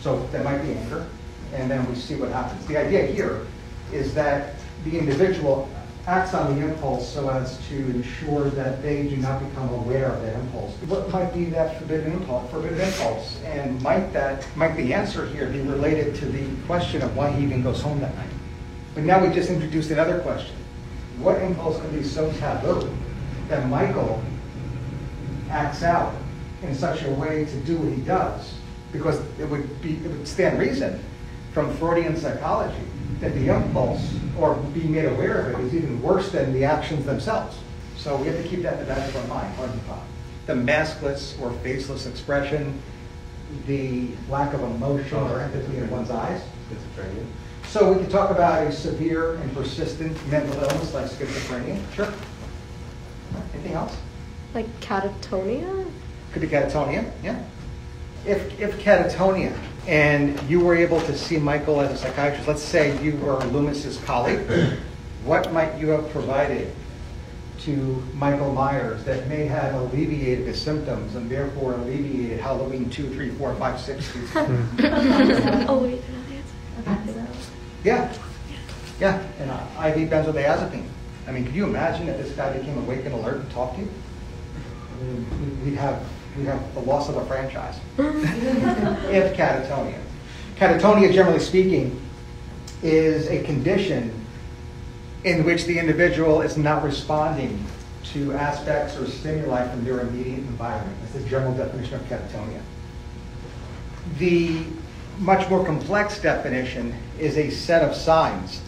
So 0.00 0.26
that 0.32 0.44
might 0.44 0.58
be 0.62 0.72
anger, 0.72 1.06
and 1.54 1.70
then 1.70 1.86
we 1.88 1.94
see 1.94 2.16
what 2.16 2.30
happens. 2.30 2.66
The 2.66 2.78
idea 2.78 3.06
here 3.06 3.46
is 3.92 4.14
that 4.14 4.54
the 4.84 4.98
individual 4.98 5.68
acts 6.06 6.34
on 6.34 6.58
the 6.58 6.66
impulse 6.66 7.08
so 7.08 7.28
as 7.30 7.58
to 7.68 7.76
ensure 7.76 8.50
that 8.50 8.82
they 8.82 9.06
do 9.06 9.16
not 9.18 9.38
become 9.48 9.68
aware 9.74 10.06
of 10.06 10.20
that 10.22 10.34
impulse. 10.34 10.74
What 10.86 11.08
might 11.10 11.32
be 11.32 11.44
that 11.46 11.78
forbidden 11.78 12.12
impulse? 12.12 12.50
Forbidden 12.50 12.80
impulse, 12.80 13.40
and 13.44 13.80
might 13.82 14.12
that 14.12 14.44
might 14.56 14.76
the 14.76 14.92
answer 14.92 15.26
here 15.26 15.48
be 15.48 15.60
related 15.60 16.16
to 16.16 16.26
the 16.26 16.44
question 16.66 17.02
of 17.02 17.16
why 17.16 17.30
he 17.30 17.44
even 17.44 17.62
goes 17.62 17.80
home 17.80 18.00
that 18.00 18.14
night? 18.16 18.30
But 18.94 19.04
now 19.04 19.24
we 19.24 19.32
just 19.32 19.48
introduced 19.48 19.90
another 19.92 20.18
question: 20.20 20.56
What 21.18 21.40
impulse 21.40 21.80
could 21.80 21.92
be 21.92 22.02
so 22.02 22.32
taboo 22.32 22.90
that 23.48 23.68
Michael 23.68 24.20
acts 25.50 25.84
out 25.84 26.14
in 26.62 26.74
such 26.74 27.04
a 27.04 27.10
way 27.10 27.44
to 27.44 27.56
do 27.60 27.76
what 27.76 27.92
he 27.92 28.02
does? 28.02 28.54
Because 28.90 29.20
it 29.38 29.48
would 29.48 29.80
be 29.80 29.94
it 30.04 30.10
would 30.10 30.26
stand 30.26 30.58
reason 30.58 31.00
from 31.52 31.72
Freudian 31.76 32.16
psychology 32.16 32.82
that 33.20 33.34
the 33.34 33.54
impulse 33.54 34.14
or 34.38 34.54
being 34.74 34.92
made 34.92 35.04
aware 35.04 35.50
of 35.50 35.60
it 35.60 35.64
is 35.66 35.74
even 35.74 36.00
worse 36.02 36.30
than 36.30 36.52
the 36.52 36.64
actions 36.64 37.04
themselves. 37.04 37.58
So 37.96 38.16
we 38.16 38.26
have 38.26 38.42
to 38.42 38.48
keep 38.48 38.62
that 38.62 38.74
in 38.74 38.80
the 38.80 38.86
back 38.86 39.08
of 39.08 39.16
our 39.16 39.26
mind, 39.28 39.56
pardon 39.56 39.76
the 39.76 39.84
pun. 39.84 40.00
The 40.46 40.54
maskless 40.54 41.40
or 41.40 41.52
faceless 41.60 42.06
expression, 42.06 42.80
the 43.66 44.08
lack 44.28 44.54
of 44.54 44.62
emotion 44.62 45.18
or 45.18 45.40
empathy 45.40 45.76
in 45.76 45.88
one's 45.90 46.10
eyes. 46.10 46.42
schizophrenia. 46.70 47.24
So 47.68 47.92
we 47.92 48.00
can 48.00 48.10
talk 48.10 48.30
about 48.30 48.66
a 48.66 48.72
severe 48.72 49.34
and 49.36 49.54
persistent 49.54 50.16
mental 50.28 50.60
illness 50.62 50.92
like 50.94 51.06
schizophrenia. 51.06 51.80
Sure. 51.94 52.12
Anything 53.54 53.74
else? 53.74 53.96
Like 54.54 54.66
catatonia? 54.80 55.90
Could 56.32 56.42
be 56.42 56.48
catatonia, 56.48 57.10
yeah. 57.22 57.42
If, 58.26 58.60
if 58.60 58.78
catatonia 58.78 59.56
and 59.86 60.40
you 60.48 60.60
were 60.60 60.74
able 60.76 61.00
to 61.02 61.16
see 61.16 61.38
Michael 61.38 61.80
as 61.80 61.90
a 61.92 61.96
psychiatrist, 61.96 62.46
let's 62.48 62.62
say 62.62 63.00
you 63.02 63.16
were 63.16 63.38
Loomis's 63.46 63.98
colleague, 64.04 64.40
what 65.24 65.52
might 65.52 65.76
you 65.78 65.88
have 65.88 66.08
provided 66.10 66.72
to 67.60 68.02
Michael 68.14 68.52
Myers 68.52 69.04
that 69.04 69.28
may 69.28 69.44
have 69.46 69.74
alleviated 69.74 70.46
his 70.46 70.60
symptoms 70.60 71.14
and 71.14 71.30
therefore 71.30 71.74
alleviated 71.74 72.40
Halloween 72.40 72.90
2, 72.90 73.14
3, 73.14 73.30
4, 73.30 73.54
5, 73.54 73.80
6? 73.80 74.12
oh 75.68 75.78
wait, 75.82 76.02
Yeah, 77.84 78.12
yeah, 79.00 79.22
and 79.40 79.50
uh, 79.50 79.86
IV 79.86 80.08
benzodiazepine. 80.10 80.86
I 81.26 81.30
mean, 81.32 81.44
could 81.44 81.54
you 81.54 81.64
imagine 81.66 82.08
if 82.08 82.18
this 82.18 82.32
guy 82.36 82.56
became 82.56 82.78
awake 82.78 83.04
and 83.04 83.14
alert 83.14 83.36
and 83.36 83.50
talked 83.52 83.76
to 83.76 83.82
you? 83.82 83.88
I 85.00 85.04
mean, 85.04 85.26
we- 85.64 85.70
We'd 85.70 85.78
have, 85.78 86.04
we'd 86.36 86.46
have 86.46 86.74
the 86.74 86.80
loss 86.80 87.08
of 87.08 87.16
a 87.16 87.26
franchise. 87.26 87.78
If 87.98 89.36
catatonia. 89.36 90.00
Catatonia, 90.56 91.12
generally 91.12 91.40
speaking, 91.40 92.00
is 92.82 93.28
a 93.28 93.42
condition 93.44 94.12
in 95.24 95.44
which 95.44 95.66
the 95.66 95.78
individual 95.78 96.40
is 96.40 96.56
not 96.56 96.82
responding 96.82 97.64
to 98.04 98.32
aspects 98.34 98.96
or 98.96 99.06
stimuli 99.06 99.66
from 99.68 99.84
their 99.84 100.00
immediate 100.00 100.38
environment. 100.38 100.96
That's 101.00 101.24
the 101.24 101.30
general 101.30 101.54
definition 101.54 101.94
of 101.94 102.02
catatonia. 102.02 102.60
The 104.18 104.64
much 105.18 105.48
more 105.48 105.64
complex 105.64 106.20
definition 106.20 106.94
is 107.18 107.36
a 107.36 107.50
set 107.50 107.88
of 107.88 107.94
signs 107.94 108.60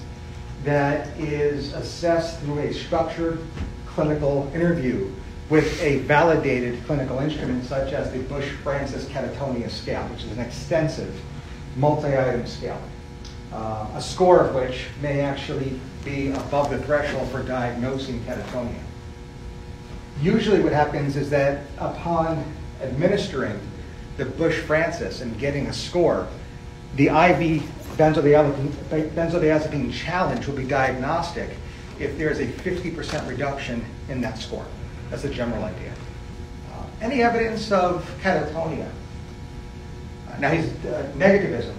that 0.65 1.09
is 1.19 1.73
assessed 1.73 2.41
through 2.41 2.61
a 2.61 2.73
structured 2.73 3.41
clinical 3.87 4.51
interview 4.55 5.11
with 5.51 5.81
a 5.83 5.99
validated 6.01 6.83
clinical 6.87 7.19
instrument 7.19 7.65
such 7.65 7.93
as 7.93 8.11
the 8.13 8.19
Bush-Francis 8.21 9.05
Catatonia 9.07 9.71
Scale, 9.71 10.05
which 10.09 10.25
is 10.25 10.33
an 10.33 10.41
extensive 10.41 11.15
multi-item 11.77 12.47
scale, 12.47 12.81
uh, 13.53 13.87
a 13.95 14.01
score 14.01 14.41
of 14.41 14.55
which 14.55 14.87
may 15.03 15.21
actually 15.21 15.79
be 16.05 16.31
above 16.31 16.71
the 16.71 16.79
threshold 16.79 17.31
for 17.31 17.43
diagnosing 17.43 18.21
catatonia. 18.25 18.81
Usually 20.23 20.61
what 20.61 20.73
happens 20.73 21.17
is 21.17 21.29
that 21.31 21.65
upon 21.79 22.45
administering 22.81 23.59
the 24.17 24.25
Bush-Francis 24.25 25.21
and 25.21 25.39
getting 25.39 25.67
a 25.67 25.73
score, 25.73 26.27
the 26.97 27.07
IV 27.07 27.63
benzodiazepine, 27.97 28.71
benzodiazepine 29.11 29.93
challenge 29.93 30.47
will 30.47 30.55
be 30.55 30.65
diagnostic 30.65 31.51
if 31.99 32.17
there 32.17 32.31
is 32.31 32.41
a 32.41 32.47
50% 32.47 33.29
reduction 33.29 33.85
in 34.09 34.21
that 34.21 34.39
score. 34.39 34.67
That's 35.15 35.23
a 35.27 35.31
general 35.31 35.63
idea. 35.63 35.93
Uh, 36.73 36.83
any 37.01 37.23
evidence 37.23 37.71
of 37.71 38.05
catatonia? 38.21 38.89
Uh, 40.29 40.39
now, 40.41 40.51
he's 40.51 40.67
uh, 40.87 41.09
negativism. 41.17 41.73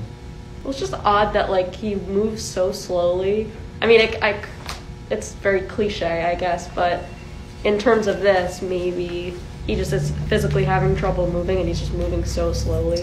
Well, 0.64 0.72
it's 0.72 0.80
just 0.80 0.94
odd 0.94 1.34
that 1.34 1.50
like 1.52 1.76
he 1.76 1.96
moves 1.96 2.42
so 2.42 2.72
slowly. 2.72 3.52
I 3.82 3.88
mean, 3.88 4.00
I, 4.00 4.30
I- 4.30 4.46
it's 5.10 5.34
very 5.34 5.60
cliche, 5.64 6.24
I 6.24 6.36
guess, 6.36 6.70
but 6.70 7.04
in 7.66 7.78
terms 7.78 8.08
of 8.08 8.22
this, 8.22 8.62
maybe 8.62 9.34
he 9.68 9.76
just 9.76 9.92
is 9.92 10.12
physically 10.30 10.64
having 10.64 10.96
trouble 10.96 11.30
moving, 11.30 11.58
and 11.58 11.68
he's 11.68 11.82
just 11.82 11.94
moving 11.94 12.24
so 12.24 12.54
slowly. 12.54 13.02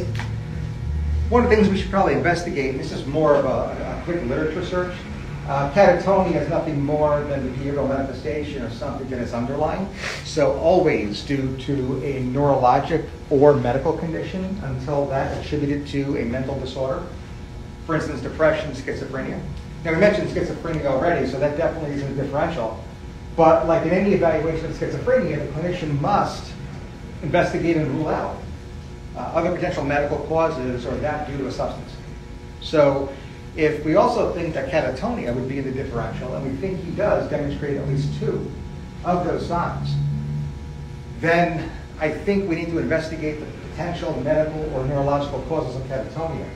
One 1.28 1.44
of 1.44 1.50
the 1.50 1.56
things 1.56 1.68
we 1.68 1.76
should 1.78 1.90
probably 1.90 2.14
investigate, 2.14 2.70
and 2.70 2.80
this 2.80 2.90
is 2.90 3.04
more 3.06 3.34
of 3.34 3.44
a, 3.44 3.48
a 3.48 4.02
quick 4.06 4.22
literature 4.24 4.64
search, 4.64 4.94
uh, 5.52 5.70
catatonia 5.74 6.40
is 6.40 6.48
nothing 6.48 6.82
more 6.82 7.22
than 7.24 7.44
the 7.44 7.58
behavioral 7.58 7.86
manifestation 7.86 8.64
of 8.64 8.72
something 8.72 9.06
that 9.10 9.18
is 9.18 9.34
underlying. 9.34 9.86
So 10.24 10.56
always 10.58 11.22
due 11.22 11.54
to 11.58 12.02
a 12.02 12.22
neurologic 12.22 13.06
or 13.28 13.52
medical 13.56 13.92
condition 13.92 14.58
until 14.64 15.04
that 15.08 15.44
attributed 15.44 15.86
to 15.88 16.16
a 16.16 16.24
mental 16.24 16.58
disorder. 16.58 17.02
For 17.84 17.96
instance, 17.96 18.22
depression, 18.22 18.72
schizophrenia. 18.72 19.38
Now 19.84 19.92
we 19.92 19.98
mentioned 19.98 20.30
schizophrenia 20.30 20.86
already, 20.86 21.26
so 21.26 21.38
that 21.38 21.58
definitely 21.58 21.96
isn't 21.96 22.18
a 22.18 22.22
differential. 22.22 22.82
But 23.36 23.66
like 23.66 23.84
in 23.84 23.90
any 23.90 24.14
evaluation 24.14 24.70
of 24.70 24.72
schizophrenia, 24.72 25.36
the 25.36 25.60
clinician 25.60 26.00
must 26.00 26.50
investigate 27.22 27.76
and 27.76 27.88
rule 27.98 28.08
out 28.08 28.38
uh, 29.16 29.18
other 29.18 29.54
potential 29.54 29.84
medical 29.84 30.16
causes 30.28 30.86
or 30.86 30.96
that 30.96 31.28
due 31.28 31.36
to 31.36 31.48
a 31.48 31.52
substance. 31.52 31.92
So 32.62 33.12
if 33.56 33.84
we 33.84 33.96
also 33.96 34.32
think 34.32 34.54
that 34.54 34.70
catatonia 34.70 35.34
would 35.34 35.48
be 35.48 35.58
in 35.58 35.64
the 35.64 35.72
differential, 35.72 36.34
and 36.34 36.50
we 36.50 36.56
think 36.56 36.82
he 36.82 36.90
does 36.92 37.28
demonstrate 37.30 37.76
at 37.76 37.86
least 37.88 38.18
two 38.18 38.50
of 39.04 39.26
those 39.26 39.46
signs, 39.46 39.94
then 41.20 41.70
I 42.00 42.10
think 42.10 42.48
we 42.48 42.56
need 42.56 42.70
to 42.70 42.78
investigate 42.78 43.40
the 43.40 43.46
potential 43.70 44.18
medical 44.22 44.74
or 44.74 44.84
neurological 44.86 45.40
causes 45.42 45.76
of 45.76 45.82
catatonia 45.82 46.48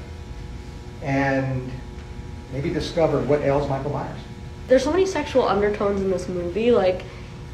and 1.02 1.70
maybe 2.52 2.70
discover 2.70 3.20
what 3.22 3.42
ails 3.42 3.68
Michael 3.68 3.92
Myers. 3.92 4.18
There's 4.68 4.82
so 4.82 4.90
many 4.90 5.06
sexual 5.06 5.46
undertones 5.46 6.00
in 6.00 6.10
this 6.10 6.28
movie. 6.28 6.72
Like, 6.72 7.04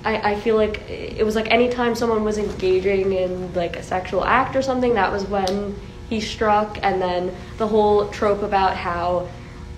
I, 0.04 0.32
I 0.32 0.40
feel 0.40 0.56
like 0.56 0.88
it 0.88 1.24
was 1.24 1.36
like 1.36 1.50
anytime 1.50 1.94
someone 1.94 2.24
was 2.24 2.38
engaging 2.38 3.12
in 3.12 3.52
like 3.54 3.76
a 3.76 3.82
sexual 3.82 4.24
act 4.24 4.56
or 4.56 4.62
something, 4.62 4.94
that 4.94 5.12
was 5.12 5.24
when 5.26 5.76
he 6.12 6.20
struck. 6.20 6.78
And 6.82 7.00
then 7.00 7.34
the 7.56 7.66
whole 7.66 8.08
trope 8.08 8.42
about 8.42 8.76
how 8.76 9.28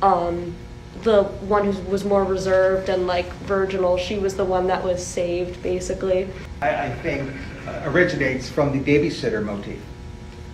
um, 0.03 0.55
the 1.03 1.23
one 1.23 1.71
who 1.73 1.81
was 1.91 2.05
more 2.05 2.25
reserved 2.25 2.89
and 2.89 3.07
like 3.07 3.33
virginal, 3.47 3.97
she 3.97 4.19
was 4.19 4.37
the 4.37 4.45
one 4.45 4.67
that 4.67 4.83
was 4.83 5.05
saved, 5.07 5.63
basically. 5.63 6.29
I, 6.61 6.87
I 6.87 6.91
think 6.91 7.31
uh, 7.69 7.83
originates 7.85 8.49
from 8.49 8.77
the 8.77 8.85
babysitter 8.85 9.43
motif, 9.45 9.79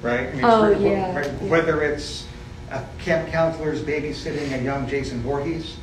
right? 0.02 0.28
I 0.28 0.32
mean, 0.32 0.44
Oh, 0.44 0.70
it's- 0.70 0.82
yeah, 0.82 1.16
right, 1.16 1.26
yeah. 1.26 1.48
Whether 1.48 1.82
it's 1.82 2.26
uh, 2.70 2.84
camp 2.98 3.28
counselors 3.30 3.80
babysitting 3.82 4.52
a 4.52 4.62
young 4.62 4.86
Jason 4.86 5.20
Voorhees, 5.22 5.76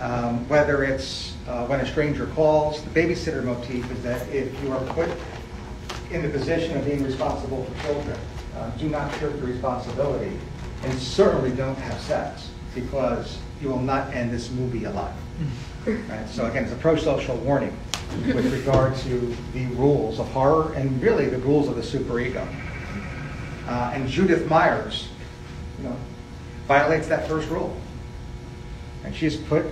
um, 0.00 0.46
whether 0.48 0.82
it's 0.84 1.34
uh, 1.48 1.64
when 1.66 1.80
a 1.80 1.86
stranger 1.86 2.26
calls, 2.34 2.82
the 2.82 2.90
babysitter 2.90 3.42
motif 3.44 3.90
is 3.92 4.02
that 4.02 4.28
if 4.28 4.52
you 4.62 4.72
are 4.72 4.84
put 4.92 5.08
in 6.10 6.20
the 6.22 6.28
position 6.28 6.76
of 6.76 6.84
being 6.84 7.02
responsible 7.04 7.64
for 7.64 7.82
children, 7.86 8.18
uh, 8.56 8.70
do 8.78 8.88
not 8.88 9.12
shirk 9.18 9.38
the 9.38 9.46
responsibility, 9.46 10.36
and 10.84 10.98
certainly 10.98 11.50
don't 11.52 11.76
have 11.76 12.00
sex, 12.00 12.50
because 12.74 13.38
you 13.60 13.68
will 13.68 13.80
not 13.80 14.12
end 14.14 14.30
this 14.32 14.50
movie 14.50 14.84
alive. 14.84 15.14
Right? 15.86 16.28
So 16.28 16.46
again, 16.46 16.64
it's 16.64 16.72
a 16.72 16.76
pro-social 16.76 17.36
warning 17.36 17.72
with 18.34 18.52
regard 18.52 18.96
to 18.96 19.36
the 19.52 19.66
rules 19.76 20.18
of 20.18 20.26
horror 20.32 20.72
and 20.72 21.00
really 21.00 21.26
the 21.26 21.38
rules 21.38 21.68
of 21.68 21.76
the 21.76 21.82
superego. 21.82 22.44
Uh, 23.68 23.92
and 23.94 24.08
Judith 24.08 24.48
Myers, 24.48 25.08
you 25.78 25.84
know, 25.84 25.96
violates 26.66 27.06
that 27.06 27.28
first 27.28 27.48
rule. 27.50 27.76
And 29.04 29.14
she's 29.14 29.36
put 29.36 29.64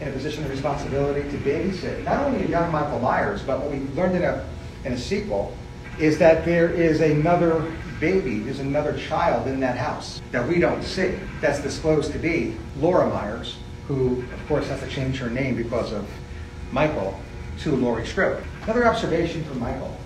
in 0.00 0.08
a 0.08 0.12
position 0.12 0.42
of 0.42 0.50
responsibility 0.50 1.28
to 1.30 1.36
babysit 1.38 2.04
not 2.04 2.24
only 2.24 2.48
young 2.48 2.72
Michael 2.72 3.00
Myers, 3.00 3.42
but 3.42 3.60
what 3.60 3.70
we 3.70 3.80
learned 3.94 4.16
in 4.16 4.24
a, 4.24 4.48
in 4.84 4.94
a 4.94 4.98
sequel 4.98 5.54
is 5.98 6.18
that 6.18 6.46
there 6.46 6.70
is 6.70 7.02
another 7.02 7.70
baby, 8.00 8.40
there's 8.40 8.60
another 8.60 8.96
child 8.98 9.46
in 9.46 9.60
that 9.60 9.76
house 9.76 10.20
that 10.30 10.46
we 10.46 10.58
don't 10.58 10.82
see. 10.82 11.18
That's 11.40 11.60
disclosed 11.60 12.12
to 12.12 12.18
be 12.18 12.56
Laura 12.78 13.08
Myers, 13.08 13.56
who, 13.88 14.22
of 14.32 14.48
course, 14.48 14.68
has 14.68 14.80
to 14.80 14.88
change 14.88 15.18
her 15.18 15.30
name 15.30 15.56
because 15.56 15.92
of 15.92 16.08
Michael 16.72 17.18
to 17.60 17.74
Laurie 17.74 18.06
Strode. 18.06 18.42
Another 18.62 18.86
observation 18.86 19.44
from 19.44 19.60
Michael. 19.60 19.96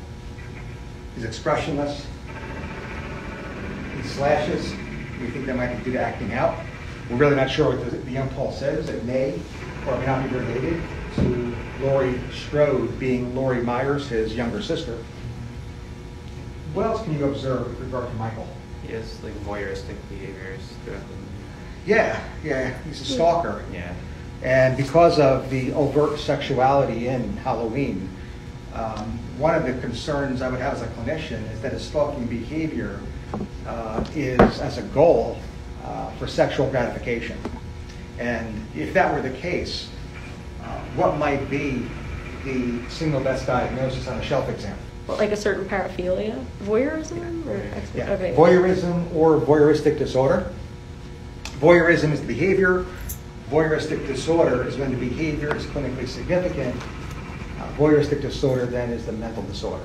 He's 1.14 1.24
expressionless. 1.24 2.06
He 3.96 4.02
slashes. 4.08 4.72
We 5.20 5.30
think 5.30 5.46
that 5.46 5.56
might 5.56 5.76
be 5.76 5.84
due 5.84 5.92
to 5.92 6.00
acting 6.00 6.32
out. 6.32 6.58
We're 7.10 7.16
really 7.16 7.36
not 7.36 7.50
sure 7.50 7.76
what 7.76 7.90
the, 7.90 7.96
the 7.98 8.16
impulse 8.16 8.62
is. 8.62 8.88
It 8.88 9.04
may 9.04 9.40
or 9.86 9.98
may 9.98 10.06
not 10.06 10.30
be 10.30 10.36
related 10.36 10.82
to 11.16 11.56
Laurie 11.80 12.20
Strode 12.32 12.98
being 12.98 13.34
Laurie 13.34 13.62
Myers, 13.62 14.08
his 14.08 14.34
younger 14.34 14.62
sister. 14.62 14.96
What 16.74 16.86
else 16.86 17.02
can 17.02 17.18
you 17.18 17.24
observe 17.24 17.68
with 17.68 17.80
regard 17.80 18.08
to 18.08 18.14
Michael? 18.14 18.46
He 18.86 18.92
has 18.92 19.22
like 19.22 19.34
voyeuristic 19.44 19.96
behaviors 20.08 20.60
throughout. 20.84 21.02
Yeah, 21.86 22.22
yeah, 22.44 22.78
he's 22.82 23.00
a 23.00 23.04
stalker. 23.04 23.64
Yeah. 23.72 23.92
And 24.42 24.76
because 24.76 25.18
of 25.18 25.50
the 25.50 25.72
overt 25.72 26.18
sexuality 26.18 27.08
in 27.08 27.36
Halloween, 27.38 28.08
um, 28.74 29.18
one 29.38 29.54
of 29.54 29.64
the 29.64 29.74
concerns 29.80 30.42
I 30.42 30.48
would 30.48 30.60
have 30.60 30.74
as 30.74 30.82
a 30.82 30.86
clinician 30.88 31.50
is 31.52 31.60
that 31.62 31.72
his 31.72 31.82
stalking 31.82 32.26
behavior 32.26 33.00
uh, 33.66 34.04
is 34.14 34.60
as 34.60 34.78
a 34.78 34.82
goal 34.82 35.38
uh, 35.84 36.10
for 36.12 36.26
sexual 36.26 36.70
gratification. 36.70 37.38
And 38.18 38.66
if 38.76 38.94
that 38.94 39.12
were 39.12 39.22
the 39.22 39.36
case, 39.36 39.90
uh, 40.62 40.78
what 40.94 41.16
might 41.16 41.50
be 41.50 41.86
the 42.44 42.88
single 42.88 43.20
best 43.20 43.46
diagnosis 43.46 44.06
on 44.08 44.18
a 44.18 44.22
shelf 44.22 44.48
exam? 44.48 44.78
What, 45.10 45.18
like 45.18 45.32
a 45.32 45.36
certain 45.36 45.64
paraphilia, 45.68 46.42
voyeurism, 46.62 47.44
or 47.46 47.56
ex- 47.74 47.90
Yeah. 47.94 48.10
okay. 48.12 48.32
Voyeurism 48.36 49.12
or 49.14 49.38
voyeuristic 49.40 49.98
disorder. 49.98 50.46
Voyeurism 51.58 52.12
is 52.12 52.20
the 52.20 52.26
behavior. 52.26 52.86
Voyeuristic 53.50 54.06
disorder 54.06 54.66
is 54.66 54.76
when 54.76 54.92
the 54.92 54.96
behavior 54.96 55.54
is 55.56 55.64
clinically 55.66 56.06
significant. 56.06 56.74
Uh, 57.60 57.66
voyeuristic 57.76 58.22
disorder 58.22 58.66
then 58.66 58.90
is 58.90 59.04
the 59.04 59.12
mental 59.12 59.42
disorder, 59.42 59.84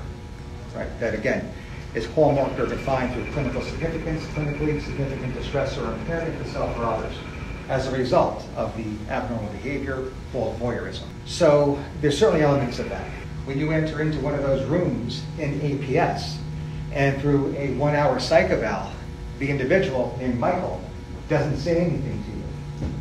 right? 0.76 0.88
That 1.00 1.14
again 1.14 1.52
is 1.94 2.06
hallmarked 2.06 2.58
or 2.60 2.66
defined 2.66 3.12
through 3.14 3.30
clinical 3.32 3.62
significance, 3.62 4.22
clinically 4.26 4.80
significant 4.84 5.34
distress 5.34 5.76
or 5.76 5.92
impairment 5.92 6.40
to 6.44 6.50
self 6.50 6.76
or 6.78 6.84
others 6.84 7.14
as 7.68 7.88
a 7.88 7.90
result 7.90 8.46
of 8.54 8.74
the 8.76 8.84
abnormal 9.12 9.48
behavior 9.50 10.12
called 10.32 10.56
voyeurism. 10.60 11.02
So 11.24 11.82
there's 12.00 12.16
certainly 12.16 12.44
elements 12.44 12.78
of 12.78 12.88
that. 12.90 13.04
When 13.46 13.60
you 13.60 13.70
enter 13.70 14.00
into 14.00 14.18
one 14.18 14.34
of 14.34 14.42
those 14.42 14.64
rooms 14.64 15.22
in 15.38 15.60
APS 15.60 16.36
and 16.92 17.20
through 17.20 17.54
a 17.56 17.74
one-hour 17.74 18.18
psych 18.18 18.50
eval, 18.50 18.90
the 19.38 19.48
individual 19.48 20.16
named 20.18 20.40
Michael 20.40 20.82
doesn't 21.28 21.58
say 21.58 21.76
anything 21.78 22.24
to 22.24 22.30
you. 22.30 22.92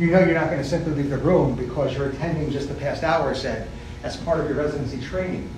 You 0.00 0.12
know 0.12 0.18
you're 0.18 0.34
not 0.34 0.50
going 0.50 0.60
to 0.60 0.68
simply 0.68 0.92
leave 0.94 1.08
the 1.08 1.18
room 1.18 1.54
because 1.54 1.96
your 1.96 2.08
attending 2.08 2.50
just 2.50 2.68
the 2.68 2.74
past 2.74 3.04
hour 3.04 3.32
said, 3.32 3.68
as 4.02 4.16
part 4.16 4.40
of 4.40 4.48
your 4.48 4.56
residency 4.56 5.00
training, 5.00 5.48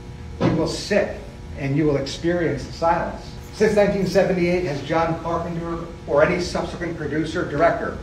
you 0.43 0.51
will 0.51 0.69
sit 0.69 1.23
and 1.59 1.75
you 1.75 1.87
will 1.87 1.97
experience 1.97 2.65
silence. 2.65 3.25
Since 3.55 3.77
1978, 3.77 4.65
has 4.65 4.83
John 4.83 5.19
Carpenter 5.23 5.87
or 6.07 6.23
any 6.23 6.43
subsequent 6.43 6.99
producer, 6.99 7.51
director, 7.51 7.97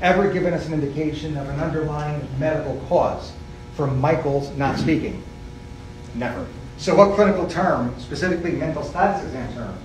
ever 0.00 0.32
given 0.32 0.54
us 0.54 0.68
an 0.68 0.74
indication 0.74 1.36
of 1.36 1.48
an 1.48 1.58
underlying 1.58 2.28
medical 2.38 2.80
cause 2.88 3.32
for 3.74 3.88
Michael's 3.88 4.56
not 4.56 4.78
speaking? 4.78 5.24
Never. 6.14 6.46
So 6.78 6.94
what 6.94 7.14
clinical 7.14 7.46
term, 7.46 7.94
specifically 7.98 8.52
mental 8.52 8.82
status 8.82 9.24
exam 9.24 9.52
term, 9.54 9.78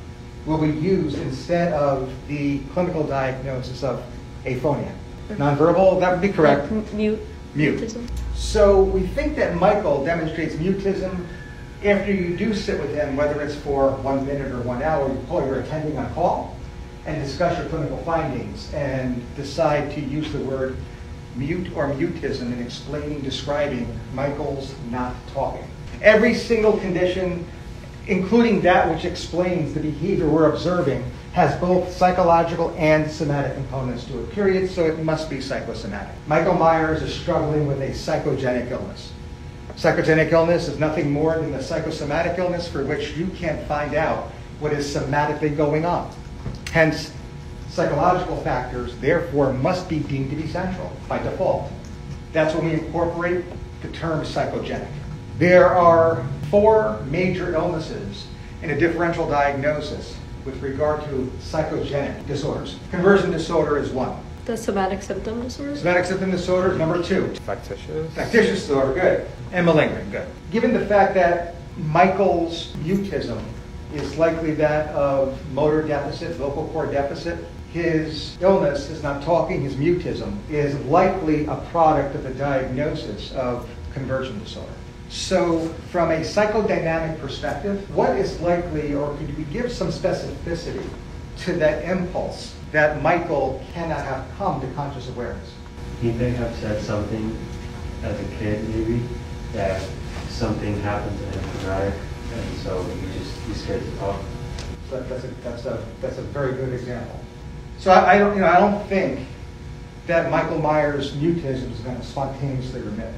will 0.46 0.58
we 0.58 0.72
use 0.72 1.16
instead 1.16 1.74
of 1.74 2.12
the 2.28 2.60
clinical 2.74 3.04
diagnosis 3.04 3.84
of 3.84 4.04
aphonia? 4.46 4.94
Nonverbal, 5.30 6.00
that 6.00 6.12
would 6.12 6.22
be 6.22 6.30
correct. 6.30 6.72
Mute. 6.94 7.20
Mute. 7.56 7.80
mutism. 7.80 8.10
So 8.36 8.84
we 8.84 9.08
think 9.08 9.36
that 9.38 9.56
Michael 9.56 10.04
demonstrates 10.04 10.56
mutism 10.56 11.26
after 11.84 12.14
you 12.14 12.38
do 12.38 12.54
sit 12.54 12.80
with 12.80 12.94
him, 12.94 13.16
whether 13.16 13.42
it's 13.42 13.56
for 13.56 13.92
one 13.98 14.26
minute 14.26 14.52
or 14.52 14.62
one 14.62 14.82
hour, 14.82 15.10
you 15.10 15.20
call 15.28 15.46
your 15.46 15.60
attending 15.60 15.98
on 15.98 16.14
call 16.14 16.56
and 17.06 17.22
discuss 17.22 17.58
your 17.58 17.68
clinical 17.68 17.98
findings 17.98 18.74
and 18.74 19.22
decide 19.36 19.92
to 19.94 20.00
use 20.00 20.32
the 20.32 20.40
word 20.40 20.78
mute 21.36 21.68
or 21.76 21.90
mutism 21.94 22.54
in 22.54 22.62
explaining, 22.62 23.22
describing 23.22 24.00
Michael's 24.14 24.74
not 24.90 25.16
talking. 25.34 25.68
Every 26.04 26.34
single 26.34 26.78
condition, 26.80 27.46
including 28.08 28.60
that 28.62 28.94
which 28.94 29.06
explains 29.06 29.74
the 29.74 29.80
behavior 29.80 30.28
we're 30.28 30.52
observing, 30.52 31.10
has 31.32 31.58
both 31.62 31.92
psychological 31.92 32.76
and 32.78 33.10
somatic 33.10 33.56
components 33.56 34.04
to 34.06 34.20
it, 34.20 34.32
period, 34.34 34.70
so 34.70 34.86
it 34.86 35.00
must 35.00 35.30
be 35.30 35.40
psychosomatic. 35.40 36.14
Michael 36.28 36.56
Myers 36.56 37.02
is 37.02 37.14
struggling 37.16 37.68
with 37.68 37.82
a 37.82 37.90
psychogenic 37.90 38.70
illness. 38.70 39.14
Psychogenic 39.78 40.32
illness 40.34 40.68
is 40.68 40.78
nothing 40.78 41.10
more 41.10 41.38
than 41.38 41.54
the 41.54 41.64
psychosomatic 41.64 42.38
illness 42.38 42.68
for 42.68 42.84
which 42.86 43.16
you 43.18 43.28
can't 43.28 43.66
find 43.68 43.96
out 43.96 44.30
what 44.60 44.74
is 44.74 44.94
somatically 44.94 45.56
going 45.56 45.86
on. 45.86 46.14
Hence, 46.72 47.14
psychological 47.70 48.38
factors, 48.42 48.96
therefore, 48.98 49.54
must 49.54 49.88
be 49.88 50.00
deemed 50.00 50.30
to 50.32 50.36
be 50.36 50.48
central 50.48 50.92
by 51.08 51.18
default. 51.24 51.72
That's 52.34 52.54
when 52.54 52.66
we 52.66 52.74
incorporate 52.74 53.46
the 53.82 53.88
term 53.90 54.24
psychogenic. 54.24 54.88
There 55.40 55.68
are 55.68 56.24
four 56.52 57.02
major 57.10 57.56
illnesses 57.56 58.28
in 58.62 58.70
a 58.70 58.80
differential 58.80 59.28
diagnosis 59.28 60.16
with 60.46 60.62
regard 60.62 61.04
to 61.06 61.32
psychogenic 61.40 62.28
disorders. 62.28 62.78
Conversion 62.92 63.32
disorder 63.32 63.80
is 63.80 63.90
one. 63.90 64.16
The 64.46 64.56
somatic 64.56 65.02
symptom 65.02 65.42
disorder. 65.42 65.76
Somatic 65.76 66.06
symptom 66.06 66.30
disorder 66.30 66.74
is 66.74 66.78
number 66.78 67.02
two. 67.02 67.34
Factitious. 67.46 68.14
Factitious 68.14 68.60
disorder, 68.60 68.94
good. 68.94 69.28
And 69.52 69.66
malingering, 69.66 70.12
good. 70.12 70.28
Given 70.52 70.72
the 70.74 70.86
fact 70.86 71.16
that 71.16 71.56
Michael's 71.78 72.68
mutism 72.84 73.42
is 73.94 74.16
likely 74.18 74.54
that 74.56 74.90
of 74.90 75.40
motor 75.52 75.82
deficit, 75.82 76.36
vocal 76.36 76.68
cord 76.68 76.92
deficit, 76.92 77.44
his 77.72 78.38
illness, 78.40 78.88
his 78.88 79.02
not 79.02 79.24
talking, 79.24 79.62
his 79.62 79.76
mutism, 79.76 80.38
is 80.50 80.76
likely 80.86 81.48
a 81.48 81.56
product 81.72 82.14
of 82.14 82.22
the 82.22 82.34
diagnosis 82.36 83.32
of 83.32 83.68
conversion 83.94 84.38
disorder. 84.40 84.70
So, 85.14 85.68
from 85.92 86.10
a 86.10 86.22
psychodynamic 86.22 87.20
perspective, 87.20 87.88
what 87.96 88.18
is 88.18 88.42
likely, 88.42 88.96
or 88.96 89.16
could 89.18 89.38
we 89.38 89.44
give 89.44 89.72
some 89.72 89.90
specificity 89.90 90.84
to 91.38 91.54
that 91.54 91.86
impulse 91.86 92.56
that 92.72 93.00
Michael 93.04 93.64
cannot 93.74 94.04
have 94.06 94.26
come 94.40 94.60
to 94.62 94.68
conscious 94.74 95.08
awareness? 95.10 95.54
He 96.02 96.12
may 96.14 96.32
have 96.32 96.54
said 96.56 96.82
something 96.82 97.38
as 98.02 98.20
a 98.20 98.24
kid, 98.38 98.68
maybe, 98.70 99.08
that 99.54 99.88
something 100.30 100.82
happened 100.82 101.16
to 101.20 101.26
him 101.26 101.60
drive, 101.62 101.94
and 102.34 102.58
so 102.58 102.82
he 102.82 103.20
just, 103.20 103.40
he's 103.42 103.62
scared 103.62 103.84
to 103.84 103.96
talk. 103.98 104.20
So 104.90 105.00
that's 105.04 105.26
a, 105.26 105.28
that's 105.28 105.66
a, 105.66 105.86
that's 106.02 106.18
a 106.18 106.24
very 106.24 106.54
good 106.54 106.74
example. 106.74 107.20
So 107.78 107.92
I, 107.92 108.16
I 108.16 108.18
don't, 108.18 108.34
you 108.34 108.42
know, 108.42 108.48
I 108.48 108.60
don't 108.60 108.84
think 108.88 109.28
that 110.08 110.32
Michael 110.32 110.58
Myers' 110.58 111.12
mutism 111.12 111.72
is 111.72 111.80
going 111.82 111.98
to 111.98 112.04
spontaneously 112.04 112.82
remit. 112.82 113.14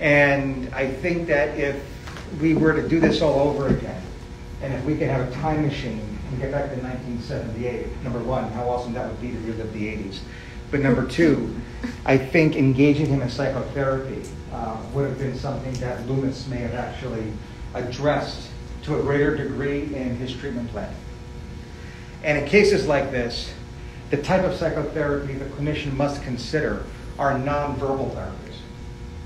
And 0.00 0.72
I 0.74 0.90
think 0.90 1.28
that 1.28 1.58
if 1.58 1.82
we 2.40 2.54
were 2.54 2.72
to 2.72 2.88
do 2.88 3.00
this 3.00 3.20
all 3.20 3.38
over 3.40 3.68
again, 3.68 4.02
and 4.62 4.72
if 4.72 4.84
we 4.84 4.96
could 4.96 5.08
have 5.08 5.28
a 5.28 5.32
time 5.36 5.62
machine 5.62 6.18
and 6.28 6.40
get 6.40 6.50
back 6.50 6.70
to 6.70 6.76
1978, 6.76 8.02
number 8.02 8.18
one, 8.18 8.50
how 8.52 8.68
awesome 8.68 8.94
that 8.94 9.06
would 9.06 9.20
be 9.20 9.30
to 9.30 9.38
relive 9.38 9.72
the 9.72 9.86
80s. 9.94 10.20
But 10.70 10.80
number 10.80 11.06
two, 11.06 11.54
I 12.04 12.16
think 12.16 12.56
engaging 12.56 13.06
him 13.06 13.22
in 13.22 13.28
psychotherapy 13.28 14.22
uh, 14.52 14.76
would 14.92 15.08
have 15.08 15.18
been 15.18 15.36
something 15.36 15.72
that 15.74 16.06
Loomis 16.06 16.46
may 16.48 16.58
have 16.58 16.74
actually 16.74 17.32
addressed 17.74 18.48
to 18.82 18.98
a 18.98 19.02
greater 19.02 19.36
degree 19.36 19.82
in 19.94 20.16
his 20.16 20.34
treatment 20.34 20.70
plan. 20.70 20.92
And 22.22 22.38
in 22.38 22.46
cases 22.46 22.86
like 22.86 23.10
this, 23.10 23.52
the 24.10 24.16
type 24.22 24.44
of 24.44 24.54
psychotherapy 24.54 25.34
the 25.34 25.44
clinician 25.46 25.92
must 25.92 26.22
consider 26.22 26.84
are 27.18 27.32
nonverbal 27.32 28.14
therapies. 28.14 28.39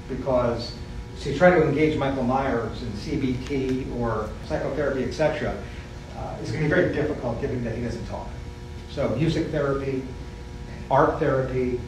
Because 0.08 0.74
to 1.20 1.36
try 1.36 1.50
to 1.50 1.62
engage 1.62 1.96
Michael 1.96 2.24
Myers 2.24 2.82
in 2.82 2.90
CBT 2.92 3.98
or 3.98 4.28
psychotherapy, 4.46 5.04
etc., 5.04 5.56
uh, 6.16 6.36
is 6.42 6.50
going 6.50 6.62
to 6.62 6.68
be 6.68 6.74
very 6.74 6.92
difficult 6.92 7.40
given 7.40 7.64
that 7.64 7.74
he 7.74 7.82
doesn't 7.82 8.06
talk. 8.06 8.28
So 8.90 9.08
music 9.16 9.48
therapy, 9.48 10.02
art 10.90 11.18
therapy, 11.18 11.80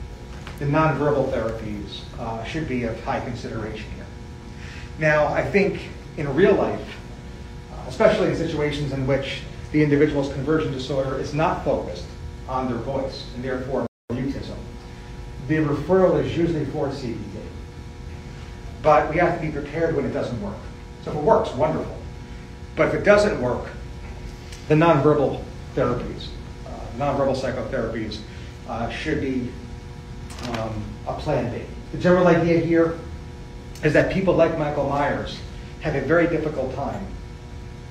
the 0.59 0.65
nonverbal 0.65 1.31
therapies 1.31 2.01
uh, 2.19 2.43
should 2.45 2.69
be 2.69 2.85
of 2.85 2.99
high 3.05 3.21
consideration 3.21 3.91
here. 3.95 4.07
Now, 4.99 5.27
I 5.27 5.45
think 5.45 5.89
in 6.17 6.33
real 6.35 6.55
life, 6.55 6.99
uh, 7.73 7.85
especially 7.89 8.29
in 8.29 8.37
situations 8.37 8.93
in 8.93 9.07
which 9.07 9.43
the 9.73 9.83
individual's 9.83 10.33
conversion 10.33 10.73
disorder 10.73 11.19
is 11.19 11.35
not 11.35 11.65
focused 11.65 12.07
on 12.49 12.69
their 12.69 12.79
voice 12.79 13.27
and 13.35 13.45
therefore 13.45 13.87
mutism, 14.11 14.57
the 15.49 15.57
referral 15.57 16.23
is 16.25 16.37
usually 16.37 16.65
for 16.67 16.89
CBT. 16.89 17.36
But 18.87 19.11
we 19.11 19.17
have 19.17 19.41
to 19.41 19.45
be 19.45 19.51
prepared 19.51 19.97
when 19.97 20.05
it 20.05 20.13
doesn't 20.13 20.41
work. 20.41 20.55
So 21.03 21.11
if 21.11 21.17
it 21.17 21.23
works, 21.25 21.51
wonderful. 21.51 21.99
But 22.77 22.87
if 22.87 22.95
it 22.95 23.03
doesn't 23.03 23.43
work, 23.43 23.67
the 24.69 24.77
nonverbal 24.77 25.43
therapies, 25.75 26.29
uh, 26.65 26.71
nonverbal 26.97 27.35
psychotherapies, 27.35 28.21
uh, 28.69 28.89
should 28.91 29.21
be 29.21 29.51
um, 30.53 30.85
a 31.09 31.15
plan 31.15 31.53
B. 31.53 31.65
The 31.91 31.99
general 31.99 32.29
idea 32.29 32.61
here 32.61 32.97
is 33.83 33.93
that 33.95 34.13
people 34.13 34.35
like 34.35 34.57
Michael 34.57 34.89
Myers 34.89 35.37
have 35.81 35.97
a 35.97 36.03
very 36.03 36.29
difficult 36.29 36.73
time 36.77 37.05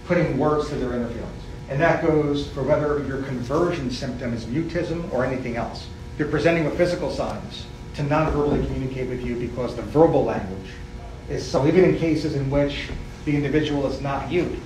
putting 0.06 0.38
words 0.38 0.70
to 0.70 0.76
their 0.76 0.94
inner 0.94 1.10
feelings. 1.10 1.44
And 1.68 1.82
that 1.82 2.08
goes 2.08 2.48
for 2.52 2.64
whether 2.64 3.06
your 3.06 3.22
conversion 3.24 3.92
symptom 3.92 4.34
is 4.34 4.46
mutism 4.46 5.12
or 5.12 5.26
anything 5.26 5.58
else. 5.58 5.88
You're 6.18 6.30
presenting 6.30 6.64
with 6.64 6.78
physical 6.78 7.12
signs 7.12 7.66
to 7.96 8.04
non-verbally 8.04 8.66
communicate 8.66 9.10
with 9.10 9.26
you 9.26 9.36
because 9.36 9.76
the 9.76 9.82
verbal 9.82 10.24
language 10.24 10.72
is 11.30 11.46
so 11.46 11.68
even 11.68 11.84
in 11.84 11.98
cases 11.98 12.36
in 12.36 12.50
which 12.50 12.90
the 13.26 13.36
individual 13.36 13.88
is 13.88 14.02
not 14.02 14.32
you, 14.32 14.60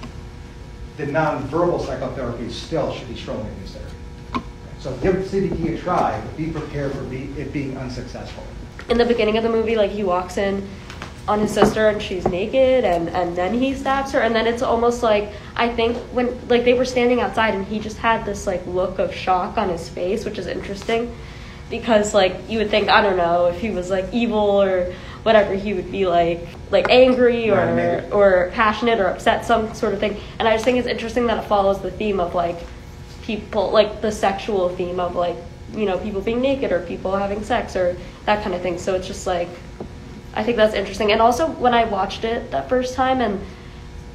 the 0.98 1.06
non-verbal 1.06 1.80
psychotherapy 1.80 2.50
still 2.50 2.94
should 2.94 3.08
be 3.08 3.16
strongly 3.16 3.50
considered. 3.60 3.90
So 4.80 4.96
give 4.98 5.16
CBT 5.16 5.76
a 5.76 5.78
try, 5.78 6.20
but 6.20 6.38
be 6.38 6.52
prepared 6.52 6.94
for 6.94 7.04
be, 7.04 7.24
it 7.38 7.52
being 7.52 7.78
unsuccessful. 7.78 8.44
in 8.90 8.98
the 8.98 9.06
beginning 9.06 9.38
of 9.38 9.44
the 9.44 9.50
movie, 9.50 9.76
like 9.76 9.92
he 9.92 10.04
walks 10.04 10.38
in 10.38 10.68
on 11.28 11.40
his 11.40 11.54
sister 11.54 11.90
and 11.90 12.02
she's 12.02 12.28
naked 12.28 12.84
and, 12.84 13.08
and 13.10 13.36
then 13.36 13.54
he 13.54 13.76
stabs 13.76 14.12
her 14.12 14.20
and 14.20 14.34
then 14.34 14.48
it's 14.48 14.64
almost 14.64 15.04
like 15.04 15.32
I 15.56 15.70
think 15.70 15.96
when 16.12 16.28
like 16.48 16.64
they 16.64 16.74
were 16.74 16.86
standing 16.86 17.22
outside 17.22 17.54
and 17.54 17.64
he 17.64 17.80
just 17.80 17.98
had 17.98 18.26
this 18.26 18.48
like 18.48 18.66
look 18.66 18.98
of 18.98 19.14
shock 19.14 19.58
on 19.58 19.70
his 19.70 19.88
face, 19.88 20.26
which 20.26 20.40
is 20.40 20.48
interesting 20.48 21.16
because 21.70 22.16
like 22.16 22.50
you 22.50 22.58
would 22.58 22.72
think, 22.72 22.90
I 22.90 23.02
don't 23.02 23.18
know, 23.18 23.46
if 23.46 23.60
he 23.60 23.70
was 23.70 23.92
like 23.92 24.06
evil 24.12 24.40
or 24.40 24.92
whatever, 25.24 25.54
he 25.54 25.74
would 25.74 25.92
be 25.92 26.06
like 26.06 26.48
like 26.72 26.88
angry 26.90 27.50
or 27.50 28.08
or 28.12 28.52
passionate 28.54 29.00
or 29.00 29.08
upset, 29.08 29.46
some 29.46 29.74
sort 29.74 29.94
of 29.94 30.00
thing. 30.00 30.20
And 30.40 30.48
I 30.48 30.54
just 30.54 30.66
think 30.66 30.78
it's 30.78 30.88
interesting 30.88 31.28
that 31.28 31.44
it 31.44 31.48
follows 31.48 31.82
the 31.82 31.92
theme 31.92 32.20
of 32.20 32.36
like 32.36 32.58
people 33.22 33.72
like 33.72 34.02
the 34.02 34.12
sexual 34.12 34.70
theme 34.70 35.00
of 35.00 35.16
like 35.16 35.36
you 35.74 35.86
know 35.86 36.00
people 36.00 36.22
being 36.22 36.42
naked 36.42 36.72
or 36.72 36.80
people 36.82 37.16
having 37.16 37.44
sex 37.44 37.76
or 37.76 37.96
that 38.26 38.42
kind 38.42 38.56
of 38.56 38.62
thing 38.64 38.76
so 38.76 38.96
it's 38.96 39.06
just 39.06 39.28
like 39.28 39.48
i 40.34 40.42
think 40.42 40.58
that's 40.58 40.74
interesting 40.74 41.12
and 41.12 41.22
also 41.22 41.46
when 41.46 41.72
i 41.72 41.86
watched 41.86 42.24
it 42.24 42.50
that 42.50 42.68
first 42.68 42.96
time 42.96 43.22
and 43.22 43.40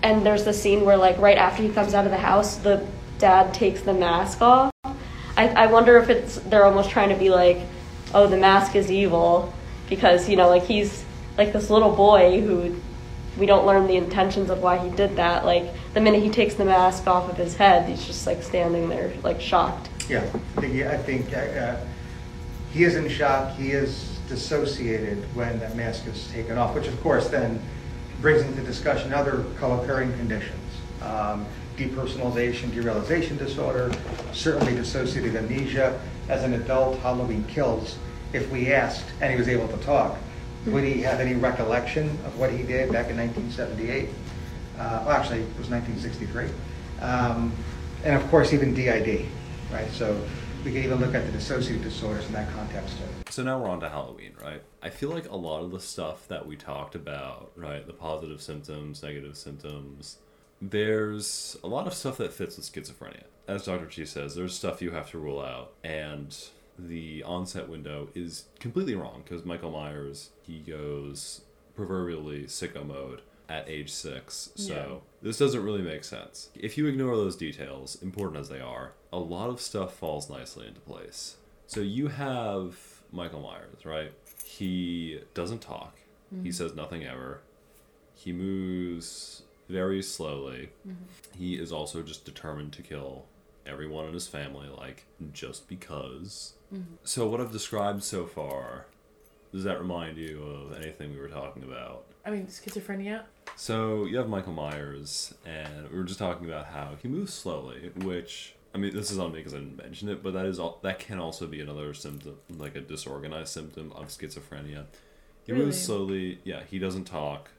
and 0.05 0.25
there's 0.25 0.45
the 0.45 0.53
scene 0.53 0.85
where 0.85 0.99
like 0.99 1.19
right 1.19 1.39
after 1.39 1.63
he 1.63 1.71
comes 1.71 1.95
out 1.95 2.05
of 2.05 2.11
the 2.11 2.19
house, 2.19 2.57
the 2.57 2.87
dad 3.19 3.55
takes 3.55 3.81
the 3.81 3.95
mask 3.95 4.43
off. 4.43 4.71
I, 5.37 5.49
I 5.49 5.67
wonder 5.67 5.97
if 5.97 6.11
it's 6.11 6.37
they're 6.37 6.67
almost 6.67 6.91
trying 6.91 7.09
to 7.09 7.17
be 7.17 7.31
like, 7.31 7.59
oh, 8.13 8.27
the 8.29 8.37
mask 8.37 8.77
is 8.77 8.93
evil 8.93 9.53
because 9.89 10.29
you 10.29 10.37
know 10.37 10.49
like 10.49 10.65
he's 10.65 11.05
like 11.37 11.53
this 11.53 11.71
little 11.71 11.95
boy 11.95 12.41
who 12.41 12.75
we 13.37 13.47
don't 13.47 13.67
learn 13.67 13.87
the 13.87 13.97
intentions 13.97 14.51
of 14.51 14.63
why 14.63 14.79
he 14.79 14.95
did 14.95 15.17
that. 15.17 15.45
Like 15.45 15.73
the 15.93 16.01
minute 16.01 16.23
he 16.23 16.31
takes 16.31 16.55
the 16.55 16.65
mask 16.65 17.07
off 17.07 17.29
of 17.31 17.37
his 17.37 17.57
head, 17.57 17.89
he's 17.89 18.05
just 18.05 18.27
like 18.27 18.43
standing 18.43 18.89
there 18.89 19.13
like 19.23 19.41
shocked. 19.41 19.89
Yeah, 20.09 20.25
I 20.59 20.99
think, 20.99 21.33
uh, 21.33 21.37
uh, 21.37 21.85
he 22.73 22.85
is 22.85 22.95
in 22.95 23.09
shock, 23.09 23.57
he 23.57 23.71
is 23.71 24.19
dissociated 24.29 25.19
when 25.35 25.59
that 25.61 25.77
mask 25.77 26.07
is 26.07 26.31
taken 26.31 26.59
off, 26.59 26.75
which 26.75 26.87
of 26.87 27.01
course 27.03 27.29
then 27.29 27.61
brings 28.21 28.43
into 28.43 28.63
discussion 28.63 29.13
other 29.13 29.45
co-occurring 29.57 30.13
conditions. 30.19 30.61
Um, 31.03 31.47
Depersonalization, 31.77 32.71
derealization 32.71 33.37
disorder, 33.37 33.93
certainly 34.33 34.75
dissociative 34.75 35.35
amnesia. 35.35 36.01
As 36.29 36.45
an 36.45 36.55
adult, 36.55 36.99
Halloween 37.01 37.43
Kills, 37.45 37.99
if 38.35 38.51
we 38.51 38.73
asked, 38.73 39.07
and 39.21 39.33
he 39.33 39.39
was 39.39 39.49
able 39.49 39.69
to 39.69 39.77
talk, 39.85 40.19
would 40.67 40.85
he 40.85 41.01
have 41.03 41.21
any 41.21 41.35
recollection 41.35 42.09
of 42.27 42.39
what 42.39 42.51
he 42.51 42.63
did 42.63 42.91
back 42.93 43.09
in 43.11 43.17
1978? 43.17 44.09
Uh, 44.79 45.03
Well, 45.07 45.11
actually, 45.11 45.41
it 45.41 45.59
was 45.59 45.71
1963. 45.71 46.49
Um, 47.01 47.53
And 48.05 48.15
of 48.21 48.29
course, 48.31 48.53
even 48.53 48.75
DID, 48.75 49.27
right? 49.73 49.91
So 49.93 50.21
we 50.63 50.73
can 50.73 50.83
even 50.85 51.01
look 51.01 51.15
at 51.15 51.25
the 51.25 51.39
dissociative 51.39 51.83
disorders 51.83 52.27
in 52.27 52.33
that 52.35 52.53
context 52.53 52.99
too. 52.99 53.05
So 53.31 53.43
now 53.43 53.59
we're 53.59 53.71
on 53.71 53.81
to 53.81 53.89
Halloween, 53.89 54.33
right? 54.43 54.63
I 54.83 54.91
feel 54.91 55.09
like 55.09 55.31
a 55.31 55.37
lot 55.37 55.63
of 55.63 55.71
the 55.71 55.81
stuff 55.81 56.29
that 56.29 56.47
we 56.47 56.57
talked 56.57 56.95
about, 56.95 57.53
right, 57.57 57.87
the 57.87 57.95
positive 57.95 58.43
symptoms, 58.43 59.03
negative 59.03 59.39
symptoms, 59.39 60.19
there's 60.61 61.57
a 61.65 61.67
lot 61.67 61.87
of 61.87 61.95
stuff 61.95 62.19
that 62.19 62.33
fits 62.33 62.57
with 62.59 62.71
schizophrenia. 62.71 63.25
As 63.49 63.65
Dr. 63.65 63.87
Chi 63.87 64.05
says, 64.05 64.35
there's 64.35 64.55
stuff 64.55 64.83
you 64.83 64.91
have 64.91 65.11
to 65.11 65.19
rule 65.19 65.41
out, 65.41 65.73
and 65.83 66.37
the 66.79 67.23
onset 67.23 67.69
window 67.69 68.09
is 68.15 68.47
completely 68.59 68.95
wrong 68.95 69.23
because 69.25 69.45
Michael 69.45 69.71
Myers, 69.71 70.31
he 70.43 70.59
goes 70.59 71.43
proverbially 71.75 72.45
sicko 72.45 72.87
mode 72.87 73.23
at 73.49 73.69
age 73.69 73.91
six. 73.93 74.51
So 74.55 74.75
Yeah. 74.75 74.97
this 75.23 75.39
doesn't 75.39 75.63
really 75.63 75.83
make 75.83 76.05
sense. 76.05 76.51
If 76.55 76.79
you 76.79 76.87
ignore 76.87 77.17
those 77.17 77.37
details, 77.37 78.01
important 78.03 78.41
as 78.41 78.49
they 78.49 78.61
are, 78.61 78.95
a 79.13 79.19
lot 79.19 79.51
of 79.51 79.61
stuff 79.61 79.97
falls 79.97 80.31
nicely 80.31 80.67
into 80.67 80.81
place. 80.81 81.37
So 81.67 81.81
you 81.81 82.09
have 82.09 83.03
Michael 83.13 83.41
Myers, 83.41 83.85
right? 83.85 84.13
He 84.45 85.21
doesn't 85.35 85.61
talk. 85.61 85.99
He 86.31 86.37
mm-hmm. 86.37 86.51
says 86.51 86.75
nothing 86.75 87.05
ever. 87.05 87.43
He 88.15 88.33
moves 88.33 89.43
very 89.69 90.03
slowly. 90.03 90.71
Mm-hmm. 90.87 91.39
He 91.39 91.55
is 91.57 91.73
also 91.73 92.03
just 92.03 92.25
determined 92.25 92.73
to 92.75 92.83
kill 92.83 93.27
everyone 93.67 94.07
in 94.07 94.15
his 94.15 94.29
family, 94.29 94.69
like 94.69 95.07
just 95.33 95.69
because. 95.69 96.55
So 97.05 97.27
what 97.29 97.41
I've 97.41 97.53
described 97.53 98.03
so 98.03 98.27
far, 98.27 98.87
does 99.53 99.65
that 99.65 99.79
remind 99.79 100.17
you 100.19 100.43
of 100.43 100.73
anything 100.83 101.13
we 101.13 101.21
were 101.21 101.29
talking 101.29 101.63
about? 101.63 102.05
I 102.27 102.31
mean, 102.31 102.47
schizophrenia. 102.47 103.25
So 103.57 104.05
you 104.07 104.17
have 104.17 104.29
Michael 104.29 104.53
Myers, 104.55 105.35
and 105.47 105.91
we 105.91 105.97
were 105.99 106.05
just 106.05 106.19
talking 106.19 106.47
about 106.49 106.67
how 106.67 106.97
he 107.01 107.09
moves 107.09 107.33
slowly, 107.35 107.91
which 107.97 108.55
I 108.75 108.79
mean, 108.79 108.93
this 108.93 109.13
is 109.13 109.19
on 109.21 109.31
me 109.33 109.39
because 109.39 109.55
I 109.55 109.59
didn't 109.59 109.77
mention 109.77 110.09
it, 110.09 110.21
but 110.23 110.33
that 110.35 110.47
is 110.47 110.59
all, 110.59 110.81
that 110.83 110.99
can 110.99 111.21
also 111.21 111.47
be 111.47 111.61
another 111.61 111.95
symptom, 111.95 112.39
like 112.57 112.75
a 112.75 112.81
disorganized 112.81 113.51
symptom 113.53 113.93
of 113.93 114.09
schizophrenia. 114.09 114.87
He 115.45 115.53
Really? 115.53 115.67
moves 115.67 115.81
slowly. 115.81 116.41
Yeah, 116.43 116.63
he 116.69 116.81
doesn't 116.81 117.05
talk. 117.05 117.51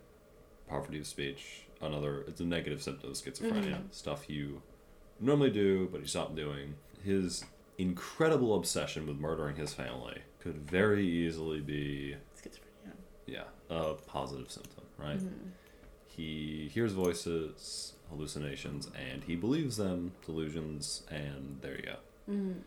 Poverty 0.68 1.00
of 1.00 1.08
speech. 1.08 1.62
Another, 1.80 2.22
it's 2.28 2.42
a 2.42 2.44
negative 2.44 2.82
symptom 2.84 3.12
of 3.12 3.16
schizophrenia. 3.16 3.76
Mhm. 3.84 3.94
Stuff 3.94 4.30
you 4.30 4.62
normally 5.22 5.52
do, 5.52 5.88
but 5.90 6.02
you 6.02 6.08
stop 6.08 6.36
doing. 6.36 6.76
His 7.04 7.46
incredible 7.78 8.56
obsession 8.56 9.06
with 9.08 9.18
murdering 9.18 9.56
his 9.56 9.74
family 9.74 10.20
could 10.40 10.56
very 10.70 11.06
easily 11.06 11.60
be 11.60 12.16
Schizophrenia. 12.42 12.94
yeah, 13.26 13.44
a 13.70 13.94
positive 13.94 14.52
symptom, 14.52 14.84
right? 14.98 15.20
Mhm. 15.20 15.52
He 16.08 16.70
hears 16.74 16.94
voices, 16.94 17.94
hallucinations, 18.10 18.88
and 18.96 19.24
he 19.24 19.36
believes 19.36 19.78
them, 19.78 20.14
delusions, 20.26 21.04
and 21.10 21.60
there 21.62 21.76
you 21.76 21.82
go. 21.84 21.98
Mhm. 22.30 22.62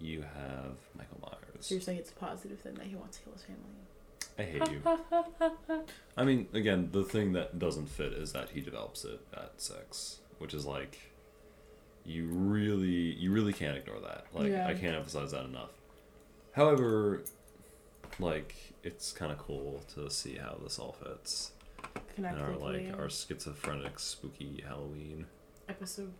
You 0.00 0.22
have 0.22 0.76
Michael 0.96 1.18
Myers. 1.22 1.66
So 1.66 1.74
you're 1.74 1.82
saying 1.82 1.98
it's 1.98 2.10
a 2.10 2.14
positive 2.14 2.58
thing 2.58 2.74
that 2.74 2.86
he 2.86 2.96
wants 2.96 3.18
to 3.18 3.24
kill 3.24 3.32
his 3.34 3.42
family? 3.42 3.60
I 4.38 4.42
hate 4.44 4.70
you. 4.70 5.84
I 6.16 6.24
mean, 6.24 6.48
again, 6.54 6.88
the 6.92 7.04
thing 7.04 7.32
that 7.34 7.58
doesn't 7.58 7.86
fit 7.88 8.12
is 8.14 8.32
that 8.32 8.50
he 8.50 8.60
develops 8.62 9.04
it 9.04 9.20
at 9.34 9.60
sex, 9.60 10.20
which 10.38 10.54
is 10.54 10.64
like, 10.64 10.98
you 12.10 12.26
really, 12.26 13.14
you 13.14 13.32
really 13.32 13.52
can't 13.52 13.76
ignore 13.76 14.00
that. 14.00 14.26
Like, 14.34 14.50
Yeah. 14.50 14.66
I 14.68 14.74
can't 14.74 14.94
emphasize 14.96 15.30
that 15.32 15.44
enough. 15.44 15.70
However, 16.52 17.22
like, 18.18 18.54
it's 18.82 19.12
kind 19.12 19.30
of 19.32 19.38
cool 19.38 19.82
to 19.94 20.10
see 20.10 20.36
how 20.36 20.58
this 20.62 20.78
all 20.78 20.92
fits 21.04 21.52
in 22.16 22.24
our 22.24 22.32
Connectively. 22.34 22.90
like 22.90 22.98
our 22.98 23.08
schizophrenic, 23.08 23.98
spooky 23.98 24.62
Halloween. 24.66 25.26
episode. 25.68 26.12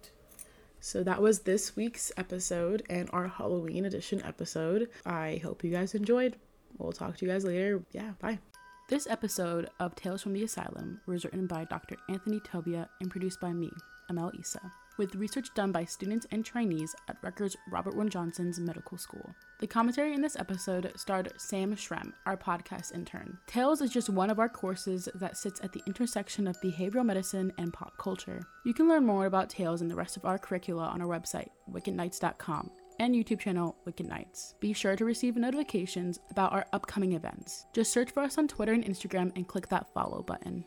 So 0.80 1.02
that 1.02 1.20
was 1.20 1.40
this 1.40 1.76
week's 1.76 2.10
episode 2.16 2.82
and 2.88 3.10
our 3.12 3.28
Halloween 3.28 3.84
edition 3.84 4.22
episode. 4.24 4.88
I 5.04 5.40
hope 5.42 5.62
you 5.64 5.70
guys 5.70 5.94
enjoyed. 5.94 6.36
We'll 6.78 6.92
talk 6.92 7.16
to 7.18 7.26
you 7.26 7.30
guys 7.32 7.44
later. 7.44 7.82
Yeah, 7.92 8.12
bye. 8.20 8.38
This 8.88 9.06
episode 9.06 9.68
of 9.78 9.94
Tales 9.94 10.22
from 10.22 10.32
the 10.32 10.42
Asylum 10.44 11.00
was 11.06 11.24
written 11.24 11.46
by 11.46 11.64
Dr. 11.64 11.96
Anthony 12.08 12.40
Tobia 12.40 12.88
and 13.00 13.10
produced 13.10 13.40
by 13.40 13.52
me, 13.52 13.70
Amal 14.08 14.32
Essa, 14.38 14.72
with 15.00 15.14
research 15.14 15.48
done 15.54 15.72
by 15.72 15.82
students 15.82 16.26
and 16.30 16.44
trainees 16.44 16.94
at 17.08 17.16
Rutgers 17.22 17.56
Robert 17.72 17.96
Wood 17.96 18.10
Johnson's 18.10 18.60
Medical 18.60 18.98
School. 18.98 19.34
The 19.58 19.66
commentary 19.66 20.12
in 20.12 20.20
this 20.20 20.36
episode 20.36 20.92
starred 20.94 21.32
Sam 21.38 21.74
Shrem, 21.74 22.12
our 22.26 22.36
podcast 22.36 22.94
intern. 22.94 23.38
Tales 23.46 23.80
is 23.80 23.90
just 23.90 24.10
one 24.10 24.28
of 24.28 24.38
our 24.38 24.48
courses 24.50 25.08
that 25.14 25.38
sits 25.38 25.58
at 25.62 25.72
the 25.72 25.82
intersection 25.86 26.46
of 26.46 26.60
behavioral 26.60 27.06
medicine 27.06 27.50
and 27.56 27.72
pop 27.72 27.96
culture. 27.96 28.42
You 28.66 28.74
can 28.74 28.90
learn 28.90 29.06
more 29.06 29.24
about 29.24 29.48
Tales 29.48 29.80
and 29.80 29.90
the 29.90 29.96
rest 29.96 30.18
of 30.18 30.26
our 30.26 30.38
curricula 30.38 30.84
on 30.84 31.00
our 31.00 31.08
website, 31.08 31.48
wickedknights.com 31.72 32.70
and 32.98 33.14
YouTube 33.14 33.40
channel 33.40 33.76
Wicked 33.86 34.06
Knights. 34.06 34.54
Be 34.60 34.74
sure 34.74 34.96
to 34.96 35.04
receive 35.06 35.36
notifications 35.36 36.20
about 36.30 36.52
our 36.52 36.66
upcoming 36.74 37.14
events. 37.14 37.64
Just 37.72 37.90
search 37.90 38.10
for 38.10 38.22
us 38.22 38.36
on 38.36 38.48
Twitter 38.48 38.74
and 38.74 38.84
Instagram 38.84 39.32
and 39.34 39.48
click 39.48 39.68
that 39.68 39.86
follow 39.94 40.22
button. 40.22 40.62